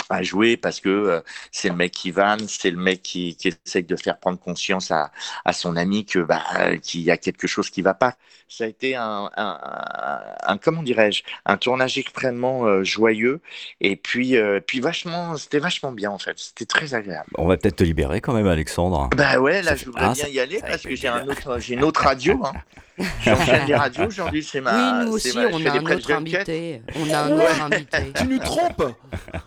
à 0.10 0.24
jouer 0.24 0.56
parce 0.58 0.80
que 0.80 0.90
euh, 0.90 1.22
c'est 1.52 1.70
le 1.70 1.76
mec 1.76 1.92
qui 1.92 2.12
vanne, 2.12 2.48
c'est 2.48 2.72
le 2.72 2.78
mec 2.78 3.02
qui, 3.04 3.36
qui 3.36 3.50
essaie 3.66 3.82
de 3.82 3.96
faire 3.96 4.18
prendre 4.20 4.40
conscience 4.40 4.90
à, 4.92 5.12
à 5.46 5.54
son 5.54 5.76
ami 5.76 6.06
que 6.06 6.20
bah, 6.20 6.44
qu'il 6.82 7.02
y 7.02 7.12
a 7.12 7.18
quelque 7.18 7.48
chose 7.48 7.70
qui 7.70 7.82
va 7.82 7.94
pas. 7.94 8.16
Ça 8.50 8.64
a 8.64 8.68
été 8.68 8.96
un, 8.96 9.30
un, 9.36 9.60
un- 9.62 10.22
un- 10.54 10.58
comment 10.58 10.82
dirais-je, 10.82 11.24
un 11.46 11.58
tournage 11.58 11.98
extrêmement 11.98 12.66
euh, 12.66 12.84
joyeux 12.86 13.42
et 13.82 13.98
puis 13.98 14.38
euh, 14.38 14.62
puis 14.66 14.80
vachement, 14.80 15.36
c'était 15.36 15.60
vachement 15.60 15.92
bien 15.92 16.12
en 16.12 16.18
fait. 16.18 16.38
C'était 16.40 16.66
très 16.66 16.94
agréable. 16.94 17.30
On 17.38 17.46
va 17.46 17.58
peut-être 17.58 17.76
te 17.76 17.84
libérer 17.84 18.22
quand 18.22 18.34
même, 18.34 18.48
Alexandre. 18.48 19.10
Bah 19.18 19.40
ouais, 19.40 19.62
là 19.62 19.72
Ça 19.72 19.76
je 19.76 19.80
fait- 19.80 19.86
voudrais 19.88 20.06
ah, 20.06 20.14
bien 20.14 20.24
ça- 20.24 20.30
y 20.30 20.40
aller 20.40 20.60
parce 20.62 20.84
fait 20.84 20.90
que 20.90 20.96
j'ai 20.96 21.10
un 21.10 21.28
autre, 21.28 21.60
j'ai 21.60 21.74
une 21.74 21.84
autre 21.84 22.02
radio. 22.02 22.42
Hein. 22.46 22.54
J'enchaîne 23.24 23.68
les 23.68 23.76
radios 23.76 24.08
aujourd'hui, 24.08 24.44
c'est 24.44 24.62
ma. 24.62 25.02
Oui, 25.02 25.06
nous 25.06 25.18
c'est 25.20 25.30
aussi, 25.30 25.38
ma- 25.38 25.48
on 25.52 25.58
a 25.58 25.60
des 25.60 25.70
un 25.70 25.96
autre 25.96 26.12
invité. 26.12 26.82
On 26.96 27.14
a 27.14 27.18
un 27.20 27.32
autre 27.32 27.62
invité. 27.62 27.98
Tu 28.16 28.28
nous 28.28 28.40
trompes 28.40 28.92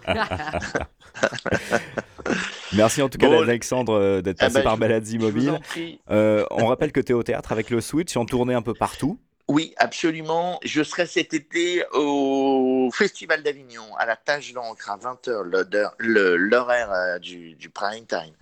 Merci 2.74 3.02
en 3.02 3.08
tout 3.08 3.18
cas, 3.18 3.28
Bon, 3.28 3.42
Alexandre, 3.42 3.94
euh, 3.94 4.22
d'être 4.22 4.36
Ah 4.40 4.44
passé 4.44 4.54
bah, 4.56 4.62
par 4.62 4.76
en 5.50 5.58
prie. 5.58 6.00
Euh, 6.10 6.44
on 6.50 6.66
rappelle 6.66 6.92
que 6.92 7.00
tu 7.00 7.10
es 7.12 7.14
au 7.14 7.22
théâtre 7.22 7.50
avec 7.52 7.70
le 7.70 7.80
Switch, 7.80 8.16
en 8.16 8.24
tournée 8.24 8.54
un 8.54 8.62
peu 8.62 8.74
partout. 8.74 9.18
Oui, 9.52 9.74
absolument. 9.78 10.60
Je 10.64 10.82
serai 10.84 11.06
cet 11.06 11.34
été 11.34 11.82
au 11.92 12.88
Festival 12.94 13.42
d'Avignon, 13.42 13.82
à 13.98 14.06
la 14.06 14.14
Tâche 14.14 14.52
d'encre, 14.52 14.88
à 14.90 14.96
20h, 14.96 15.42
l'heure- 15.42 15.94
le- 15.98 16.36
l'horaire 16.36 16.92
euh, 16.92 17.18
du, 17.18 17.54
du 17.54 17.68
prime 17.68 18.04
time, 18.06 18.32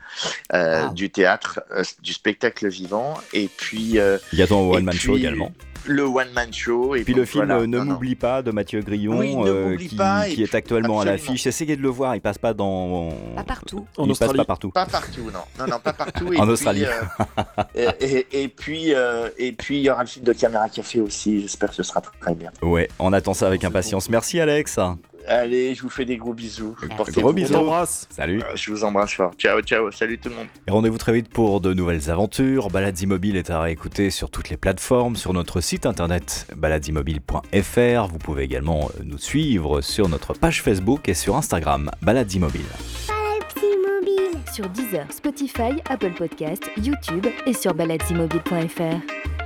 euh, 0.52 0.82
Ah. 0.88 0.92
du 0.92 1.08
théâtre, 1.08 1.60
euh, 1.70 1.82
du 2.02 2.12
spectacle 2.12 2.68
vivant, 2.68 3.14
et 3.32 3.48
puis 3.48 3.98
euh, 3.98 4.18
Il 4.34 4.38
y 4.38 4.42
a 4.42 4.46
ton 4.46 4.70
One 4.70 4.84
Man 4.84 4.94
Show 4.94 5.16
également. 5.16 5.50
le 5.86 6.02
one-man 6.02 6.52
show. 6.52 6.94
Et 6.96 7.02
Puis 7.04 7.14
le 7.14 7.24
film 7.24 7.46
voilà. 7.46 7.66
Ne 7.66 7.78
m'oublie 7.80 8.14
pas 8.16 8.42
de 8.42 8.50
Mathieu 8.50 8.82
Grillon, 8.82 9.18
Oui, 9.20 9.34
euh, 9.38 9.74
qui, 9.78 9.96
pas, 9.96 10.28
et 10.28 10.34
qui 10.34 10.42
est 10.42 10.54
actuellement 10.54 10.98
à 10.98 11.02
absolument. 11.04 11.12
l'affiche. 11.32 11.46
Essayez 11.46 11.76
de 11.76 11.80
le 11.80 11.88
voir, 11.88 12.14
il 12.14 12.20
passe 12.20 12.36
pas 12.36 12.52
dans. 12.52 13.08
Pas 13.36 13.44
partout. 13.44 13.86
En 13.96 14.04
il 14.04 14.10
Australie. 14.10 14.32
passe 14.32 14.36
pas 14.38 14.44
partout. 14.44 14.70
Pas 14.70 14.84
partout, 14.84 15.30
non. 15.32 15.40
Non, 15.58 15.66
non, 15.66 15.78
pas 15.80 15.94
partout. 15.94 16.30
Et 16.34 16.36
En 16.38 16.42
puis, 16.42 16.52
Australie. 16.52 16.84
euh, 16.84 17.62
et, 17.74 17.86
et- 18.04 18.42
et 18.42 18.48
puis, 18.48 18.92
euh, 18.94 19.30
et 19.38 19.52
puis, 19.52 19.78
il 19.78 19.82
y 19.82 19.90
aura 19.90 20.02
le 20.02 20.08
film 20.08 20.26
de 20.26 20.32
Caméra 20.34 20.68
Café 20.68 20.97
aussi. 21.00 21.40
J'espère 21.42 21.70
que 21.70 21.76
ce 21.76 21.82
sera 21.82 22.00
très 22.00 22.34
bien. 22.34 22.50
Ouais, 22.62 22.88
on 22.98 23.12
attend 23.12 23.34
ça 23.34 23.46
avec 23.46 23.64
impatience. 23.64 24.08
Merci 24.10 24.40
Alex. 24.40 24.78
Allez, 25.30 25.74
je 25.74 25.82
vous 25.82 25.90
fais 25.90 26.06
des 26.06 26.16
gros 26.16 26.32
bisous. 26.32 26.74
Portez-vous 26.96 27.20
Gros 27.20 27.32
bisous. 27.34 27.50
bien. 27.50 27.58
t'embrasse. 27.58 28.06
Salut. 28.08 28.40
Euh, 28.40 28.56
Je 28.56 28.70
vous 28.70 28.82
embrasse 28.82 29.12
fort. 29.12 29.32
Ciao, 29.36 29.60
ciao. 29.60 29.90
Salut 29.90 30.16
tout 30.18 30.30
le 30.30 30.36
monde. 30.36 30.46
Et 30.66 30.70
rendez-vous 30.70 30.96
très 30.96 31.12
vite 31.12 31.28
pour 31.28 31.60
de 31.60 31.74
nouvelles 31.74 32.08
aventures. 32.10 32.70
Balades 32.70 32.98
Immobiles 33.02 33.36
est 33.36 33.50
à 33.50 33.60
réécouter 33.60 34.08
sur 34.08 34.30
toutes 34.30 34.48
les 34.48 34.56
plateformes, 34.56 35.16
sur 35.16 35.34
notre 35.34 35.60
site 35.60 35.84
internet 35.84 36.46
baladesimmobiles.fr. 36.56 38.06
Vous 38.10 38.18
pouvez 38.18 38.44
également 38.44 38.88
euh, 38.98 39.02
nous 39.04 39.18
suivre 39.18 39.82
sur 39.82 40.08
notre 40.08 40.32
page 40.32 40.62
Facebook 40.62 41.08
et 41.10 41.14
sur 41.14 41.36
Instagram 41.36 41.90
Balades 42.00 42.32
Immobiles. 42.32 42.62
Balades 43.08 43.64
immobiles. 43.74 44.38
Sur 44.54 44.68
Deezer, 44.70 45.04
Spotify, 45.12 45.82
Apple 45.90 46.14
Podcast, 46.16 46.62
YouTube 46.82 47.26
et 47.46 47.52
sur 47.52 47.74
baladesimmobiles.fr. 47.74 49.37